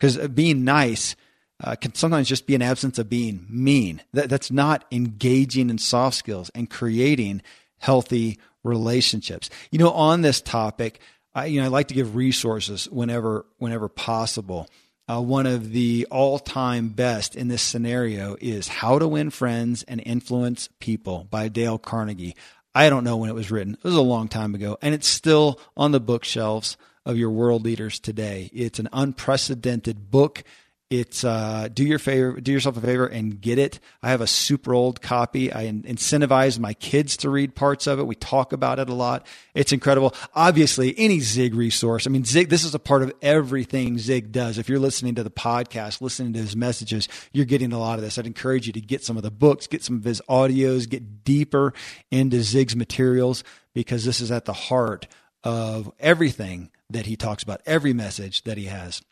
because 0.00 0.16
being 0.28 0.64
nice 0.64 1.14
uh, 1.62 1.76
can 1.76 1.94
sometimes 1.94 2.28
just 2.28 2.46
be 2.46 2.54
an 2.54 2.62
absence 2.62 2.98
of 2.98 3.10
being 3.10 3.46
mean. 3.48 4.02
That, 4.14 4.30
that's 4.30 4.50
not 4.50 4.86
engaging 4.90 5.70
in 5.70 5.78
soft 5.78 6.16
skills 6.16 6.50
and 6.54 6.68
creating 6.68 7.42
healthy 7.78 8.38
relationships. 8.64 9.50
You 9.70 9.78
know, 9.78 9.90
on 9.90 10.22
this 10.22 10.40
topic, 10.40 10.98
I, 11.34 11.46
you 11.46 11.60
know, 11.60 11.66
I 11.66 11.68
like 11.68 11.88
to 11.88 11.94
give 11.94 12.16
resources 12.16 12.86
whenever 12.90 13.44
whenever 13.58 13.88
possible. 13.88 14.68
Uh, 15.08 15.20
one 15.20 15.46
of 15.46 15.70
the 15.70 16.04
all-time 16.10 16.88
best 16.88 17.36
in 17.36 17.46
this 17.46 17.62
scenario 17.62 18.36
is 18.40 18.66
"How 18.66 18.98
to 18.98 19.06
Win 19.06 19.30
Friends 19.30 19.84
and 19.84 20.02
Influence 20.04 20.68
People" 20.80 21.28
by 21.30 21.48
Dale 21.48 21.78
Carnegie. 21.78 22.34
I 22.76 22.90
don't 22.90 23.04
know 23.04 23.16
when 23.16 23.30
it 23.30 23.34
was 23.34 23.50
written. 23.50 23.72
It 23.72 23.84
was 23.84 23.94
a 23.94 24.02
long 24.02 24.28
time 24.28 24.54
ago, 24.54 24.76
and 24.82 24.94
it's 24.94 25.08
still 25.08 25.58
on 25.78 25.92
the 25.92 25.98
bookshelves 25.98 26.76
of 27.06 27.16
your 27.16 27.30
world 27.30 27.64
leaders 27.64 27.98
today. 27.98 28.50
It's 28.52 28.78
an 28.78 28.90
unprecedented 28.92 30.10
book 30.10 30.44
it's 30.88 31.24
uh, 31.24 31.68
do 31.72 31.84
your 31.84 31.98
favor, 31.98 32.40
do 32.40 32.52
yourself 32.52 32.76
a 32.76 32.80
favor 32.80 33.06
and 33.06 33.40
get 33.40 33.58
it. 33.58 33.80
I 34.04 34.10
have 34.10 34.20
a 34.20 34.26
super 34.26 34.72
old 34.72 35.02
copy. 35.02 35.52
I 35.52 35.64
incentivize 35.66 36.60
my 36.60 36.74
kids 36.74 37.16
to 37.18 37.30
read 37.30 37.56
parts 37.56 37.88
of 37.88 37.98
it. 37.98 38.06
We 38.06 38.14
talk 38.14 38.52
about 38.52 38.78
it 38.78 38.88
a 38.88 38.94
lot. 38.94 39.26
It's 39.52 39.72
incredible. 39.72 40.14
Obviously, 40.32 40.94
any 40.96 41.18
Zig 41.18 41.56
resource. 41.56 42.06
I 42.06 42.10
mean, 42.10 42.24
Zig. 42.24 42.50
This 42.50 42.62
is 42.62 42.74
a 42.74 42.78
part 42.78 43.02
of 43.02 43.12
everything 43.20 43.98
Zig 43.98 44.30
does. 44.30 44.58
If 44.58 44.68
you're 44.68 44.78
listening 44.78 45.16
to 45.16 45.24
the 45.24 45.30
podcast, 45.30 46.00
listening 46.00 46.34
to 46.34 46.38
his 46.38 46.54
messages, 46.54 47.08
you're 47.32 47.46
getting 47.46 47.72
a 47.72 47.80
lot 47.80 47.98
of 47.98 48.04
this. 48.04 48.16
I'd 48.16 48.26
encourage 48.26 48.68
you 48.68 48.72
to 48.74 48.80
get 48.80 49.02
some 49.02 49.16
of 49.16 49.24
the 49.24 49.30
books, 49.32 49.66
get 49.66 49.82
some 49.82 49.96
of 49.96 50.04
his 50.04 50.22
audios, 50.28 50.88
get 50.88 51.24
deeper 51.24 51.74
into 52.12 52.42
Zig's 52.42 52.76
materials 52.76 53.42
because 53.74 54.04
this 54.04 54.20
is 54.20 54.30
at 54.30 54.44
the 54.44 54.52
heart 54.52 55.08
of 55.42 55.90
everything 55.98 56.70
that 56.90 57.06
he 57.06 57.16
talks 57.16 57.42
about, 57.42 57.60
every 57.66 57.92
message 57.92 58.44
that 58.44 58.56
he 58.56 58.66
has. 58.66 59.02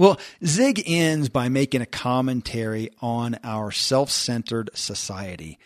Well, 0.00 0.18
Zig 0.42 0.82
ends 0.86 1.28
by 1.28 1.50
making 1.50 1.82
a 1.82 1.86
commentary 1.86 2.88
on 3.02 3.38
our 3.44 3.70
self 3.70 4.10
centered 4.10 4.70
society. 4.72 5.58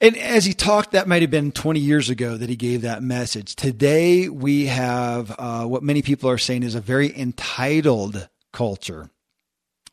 And 0.00 0.16
as 0.16 0.44
he 0.44 0.54
talked, 0.54 0.90
that 0.90 1.06
might 1.06 1.22
have 1.22 1.30
been 1.30 1.52
20 1.52 1.78
years 1.78 2.10
ago 2.10 2.36
that 2.36 2.48
he 2.48 2.56
gave 2.56 2.82
that 2.82 3.00
message. 3.00 3.54
Today, 3.54 4.28
we 4.28 4.66
have 4.66 5.32
uh, 5.38 5.66
what 5.66 5.84
many 5.84 6.02
people 6.02 6.28
are 6.28 6.36
saying 6.36 6.64
is 6.64 6.74
a 6.74 6.80
very 6.80 7.16
entitled 7.16 8.28
culture, 8.52 9.08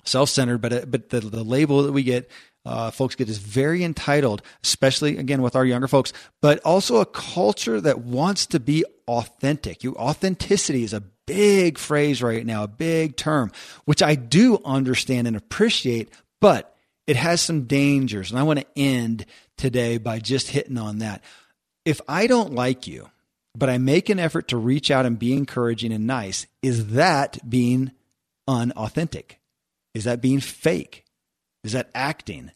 self 0.06 0.30
centered, 0.30 0.58
but, 0.58 0.74
uh, 0.74 0.86
but 0.88 1.12
the, 1.12 1.20
the 1.20 1.44
label 1.44 1.84
that 1.84 1.92
we 1.92 2.02
get 2.02 2.32
uh, 2.66 2.90
folks 2.90 3.14
get 3.14 3.30
is 3.30 3.38
very 3.38 3.84
entitled, 3.84 4.42
especially 4.64 5.20
again 5.20 5.44
with 5.44 5.56
our 5.56 5.66
younger 5.66 5.88
folks, 5.88 6.14
but 6.42 6.58
also 6.62 6.98
a 6.98 7.06
culture 7.06 7.80
that 7.80 8.00
wants 8.00 8.48
to 8.48 8.60
be 8.60 8.84
authentic. 9.12 9.84
You 9.84 9.96
authenticity 9.96 10.84
is 10.84 10.94
a 10.94 11.04
big 11.28 11.78
phrase 11.78 12.24
right 12.24 12.46
now, 12.46 12.64
a 12.64 12.68
big 12.68 13.18
term, 13.18 13.52
which 13.86 14.02
I 14.02 14.16
do 14.16 14.60
understand 14.64 15.28
and 15.28 15.36
appreciate, 15.36 16.10
but 16.40 16.76
it 17.08 17.16
has 17.16 17.42
some 17.42 17.64
dangers. 17.64 18.32
And 18.32 18.40
I 18.40 18.44
want 18.44 18.60
to 18.60 18.68
end 18.76 19.26
today 19.58 19.98
by 19.98 20.20
just 20.20 20.50
hitting 20.50 20.78
on 20.78 21.00
that. 21.00 21.24
If 21.84 22.00
I 22.08 22.28
don't 22.28 22.54
like 22.54 22.88
you, 22.88 23.10
but 23.56 23.70
I 23.70 23.78
make 23.78 24.10
an 24.10 24.20
effort 24.20 24.48
to 24.50 24.58
reach 24.58 24.90
out 24.90 25.06
and 25.06 25.20
be 25.20 25.34
encouraging 25.34 25.92
and 25.92 26.08
nice, 26.08 26.48
is 26.62 26.88
that 26.94 27.38
being 27.50 27.92
unauthentic? 28.48 29.40
Is 29.94 30.06
that 30.06 30.22
being 30.22 30.40
fake? 30.40 31.04
Is 31.64 31.74
that 31.74 31.90
acting? 31.94 32.52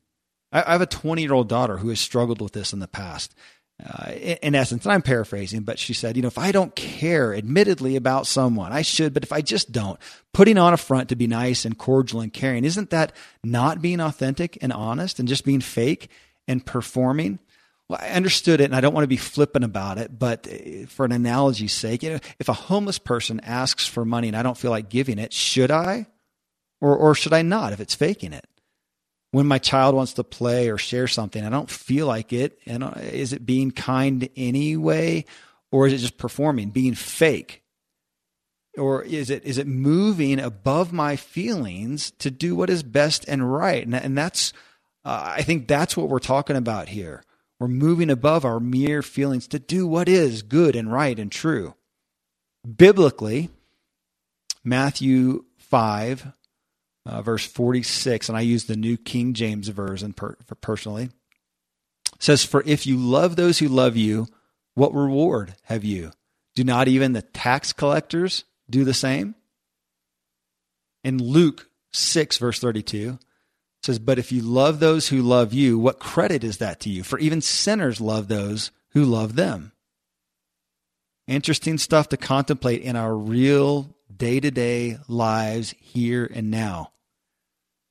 I 0.53 0.71
have 0.71 0.81
a 0.81 0.85
20 0.85 1.21
year 1.21 1.33
old 1.33 1.49
daughter 1.49 1.77
who 1.77 1.89
has 1.89 1.99
struggled 1.99 2.41
with 2.41 2.53
this 2.53 2.71
in 2.71 2.79
the 2.79 2.87
past 2.87 3.35
uh, 3.83 4.11
in, 4.11 4.37
in, 4.41 4.55
essence, 4.55 4.85
and 4.85 4.93
I'm 4.93 5.01
paraphrasing, 5.01 5.63
but 5.63 5.77
she 5.77 5.93
said, 5.93 6.15
you 6.15 6.21
know, 6.21 6.29
if 6.29 6.37
I 6.37 6.53
don't 6.53 6.73
care, 6.75 7.35
admittedly, 7.35 7.97
about 7.97 8.25
someone, 8.25 8.71
I 8.71 8.81
should, 8.81 9.13
but 9.13 9.23
if 9.23 9.33
I 9.33 9.41
just 9.41 9.71
don't, 9.71 9.99
putting 10.33 10.57
on 10.57 10.73
a 10.73 10.77
front 10.77 11.09
to 11.09 11.15
be 11.15 11.27
nice 11.27 11.65
and 11.65 11.77
cordial 11.77 12.21
and 12.21 12.31
caring, 12.31 12.63
isn't 12.63 12.91
that 12.91 13.11
not 13.43 13.81
being 13.81 13.99
authentic 13.99 14.57
and 14.61 14.71
honest 14.71 15.19
and 15.19 15.27
just 15.27 15.43
being 15.43 15.59
fake 15.59 16.09
and 16.47 16.65
performing? 16.65 17.39
Well, 17.89 17.99
I 18.01 18.09
understood 18.09 18.61
it 18.61 18.65
and 18.65 18.75
I 18.75 18.81
don't 18.81 18.93
want 18.93 19.03
to 19.03 19.09
be 19.09 19.17
flippant 19.17 19.65
about 19.65 19.97
it, 19.97 20.17
but 20.17 20.47
uh, 20.47 20.85
for 20.87 21.05
an 21.05 21.11
analogy's 21.11 21.73
sake, 21.73 22.01
you 22.01 22.11
know, 22.11 22.19
if 22.39 22.47
a 22.47 22.53
homeless 22.53 22.97
person 22.97 23.41
asks 23.41 23.85
for 23.85 24.05
money 24.05 24.29
and 24.29 24.37
I 24.37 24.43
don't 24.43 24.57
feel 24.57 24.71
like 24.71 24.89
giving 24.89 25.19
it, 25.19 25.33
should 25.33 25.69
I? 25.69 26.07
Or, 26.79 26.95
or 26.95 27.13
should 27.13 27.33
I 27.33 27.41
not 27.41 27.73
if 27.73 27.81
it's 27.81 27.95
faking 27.95 28.31
it? 28.31 28.47
When 29.35 29.47
my 29.47 29.57
child 29.57 29.93
wants 29.93 30.13
to 30.13 30.23
play 30.23 30.69
or 30.69 30.77
share 30.77 31.09
something, 31.09 31.43
I 31.43 31.49
don't 31.49 31.69
feel 31.69 32.07
like 32.07 32.31
it. 32.31 32.57
And 32.65 32.85
is 33.01 33.33
it 33.33 33.45
being 33.45 33.71
kind 33.71 34.29
anyway, 34.37 35.25
or 35.73 35.87
is 35.87 35.91
it 35.91 35.97
just 35.97 36.17
performing, 36.17 36.69
being 36.69 36.95
fake? 36.95 37.61
Or 38.77 39.03
is 39.03 39.29
it 39.29 39.43
is 39.43 39.57
it 39.57 39.67
moving 39.67 40.39
above 40.39 40.93
my 40.93 41.17
feelings 41.17 42.11
to 42.19 42.31
do 42.31 42.55
what 42.55 42.69
is 42.69 42.81
best 42.81 43.25
and 43.27 43.51
right? 43.51 43.85
And, 43.85 43.93
and 43.93 44.17
that's 44.17 44.53
uh, 45.03 45.33
I 45.35 45.41
think 45.41 45.67
that's 45.67 45.97
what 45.97 46.07
we're 46.07 46.19
talking 46.19 46.55
about 46.55 46.87
here. 46.87 47.21
We're 47.59 47.67
moving 47.67 48.09
above 48.09 48.45
our 48.45 48.61
mere 48.61 49.01
feelings 49.01 49.49
to 49.49 49.59
do 49.59 49.85
what 49.85 50.07
is 50.07 50.43
good 50.43 50.77
and 50.77 50.89
right 50.89 51.19
and 51.19 51.29
true. 51.29 51.75
Biblically, 52.65 53.49
Matthew 54.63 55.43
5 55.57 56.31
uh, 57.05 57.21
verse 57.21 57.45
46, 57.45 58.29
and 58.29 58.37
I 58.37 58.41
use 58.41 58.65
the 58.65 58.75
New 58.75 58.97
King 58.97 59.33
James 59.33 59.67
Version 59.67 60.13
per, 60.13 60.35
personally. 60.61 61.09
It 62.15 62.23
says, 62.23 62.43
For 62.43 62.63
if 62.65 62.87
you 62.87 62.97
love 62.97 63.35
those 63.35 63.59
who 63.59 63.67
love 63.67 63.95
you, 63.95 64.27
what 64.73 64.93
reward 64.93 65.55
have 65.63 65.83
you? 65.83 66.11
Do 66.55 66.63
not 66.63 66.87
even 66.87 67.13
the 67.13 67.21
tax 67.21 67.73
collectors 67.73 68.45
do 68.69 68.83
the 68.83 68.93
same? 68.93 69.35
In 71.03 71.21
Luke 71.21 71.69
6, 71.93 72.37
verse 72.37 72.59
32, 72.59 73.19
says, 73.83 73.99
But 73.99 74.17
if 74.17 74.31
you 74.31 74.41
love 74.41 74.79
those 74.79 75.09
who 75.09 75.21
love 75.21 75.53
you, 75.53 75.77
what 75.77 75.99
credit 75.99 76.43
is 76.43 76.57
that 76.57 76.79
to 76.81 76.89
you? 76.89 77.03
For 77.03 77.19
even 77.19 77.41
sinners 77.41 78.01
love 78.01 78.27
those 78.27 78.71
who 78.89 79.05
love 79.05 79.35
them. 79.35 79.71
Interesting 81.27 81.77
stuff 81.77 82.09
to 82.09 82.17
contemplate 82.17 82.81
in 82.81 82.95
our 82.95 83.15
real 83.15 83.95
day 84.15 84.39
to 84.39 84.51
day 84.51 84.97
lives 85.07 85.75
here 85.79 86.29
and 86.33 86.49
now. 86.51 86.91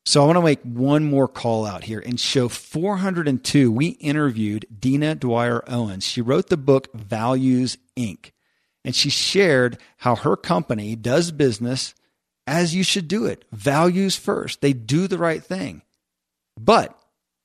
So 0.07 0.23
I 0.23 0.27
want 0.27 0.37
to 0.37 0.43
make 0.43 0.61
one 0.63 1.05
more 1.05 1.29
call 1.29 1.65
out 1.65 1.85
here. 1.85 1.99
In 1.99 2.17
show 2.17 2.49
402, 2.49 3.73
we 3.73 3.87
interviewed 3.87 4.67
Dina 4.79 5.15
Dwyer 5.15 5.65
Owens. 5.67 6.05
She 6.05 6.21
wrote 6.21 6.49
the 6.51 6.59
book 6.59 6.93
Values 6.93 7.79
Inc. 7.97 8.33
And 8.85 8.95
she 8.95 9.09
shared 9.09 9.79
how 9.99 10.15
her 10.15 10.37
company 10.37 10.95
does 10.95 11.31
business 11.31 11.95
as 12.47 12.75
you 12.75 12.83
should 12.83 13.09
do 13.09 13.25
it. 13.25 13.47
Values 13.51 14.15
first. 14.15 14.61
They 14.61 14.75
do 14.75 15.09
the 15.09 15.17
right 15.17 15.43
thing. 15.43 15.81
But 16.61 16.95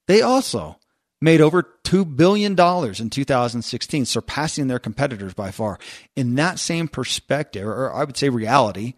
they 0.08 0.22
also 0.22 0.78
made 1.22 1.40
over 1.40 1.64
$2 1.84 2.16
billion 2.18 2.52
in 2.52 3.10
2016, 3.10 4.06
surpassing 4.06 4.68
their 4.68 4.80
competitors 4.80 5.34
by 5.34 5.52
far. 5.52 5.80
In 6.18 6.36
that 6.36 6.60
same 6.60 6.90
perspective, 6.90 7.66
or 7.66 7.94
I 7.94 8.04
would 8.04 8.18
say 8.18 8.28
reality, 8.28 8.96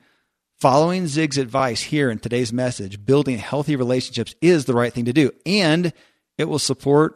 Following 0.62 1.08
Zig's 1.08 1.40
advice 1.40 1.82
here 1.82 2.12
in 2.12 2.20
today's 2.20 2.54
message, 2.54 3.04
building 3.04 3.40
healthy 3.40 3.76
relationships 3.76 4.36
is 4.42 4.66
the 4.66 4.76
right 4.76 4.94
thing 4.94 5.06
to 5.06 5.14
do, 5.14 5.32
and 5.44 5.92
it 6.38 6.46
will 6.46 6.60
support 6.60 7.16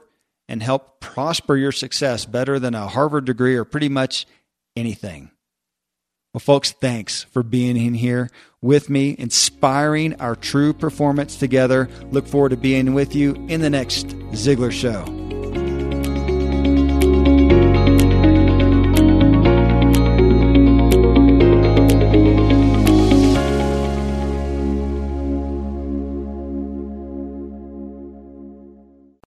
and 0.49 0.63
help 0.63 0.99
prosper 0.99 1.55
your 1.55 1.71
success 1.71 2.25
better 2.25 2.57
than 2.57 2.73
a 2.73 2.87
Harvard 2.87 3.25
degree 3.25 3.55
or 3.55 3.63
pretty 3.63 3.87
much 3.87 4.25
anything. 4.75 5.29
Well, 6.33 6.39
folks, 6.39 6.71
thanks 6.71 7.21
for 7.25 7.43
being 7.43 7.77
in 7.77 7.93
here 7.93 8.31
with 8.63 8.89
me, 8.89 9.15
inspiring 9.19 10.19
our 10.19 10.35
true 10.35 10.73
performance 10.73 11.35
together. 11.37 11.87
Look 12.09 12.25
forward 12.27 12.49
to 12.49 12.57
being 12.57 12.95
with 12.95 13.13
you 13.13 13.35
in 13.47 13.61
the 13.61 13.69
next 13.69 14.07
Ziglar 14.07 14.71
Show. 14.71 15.24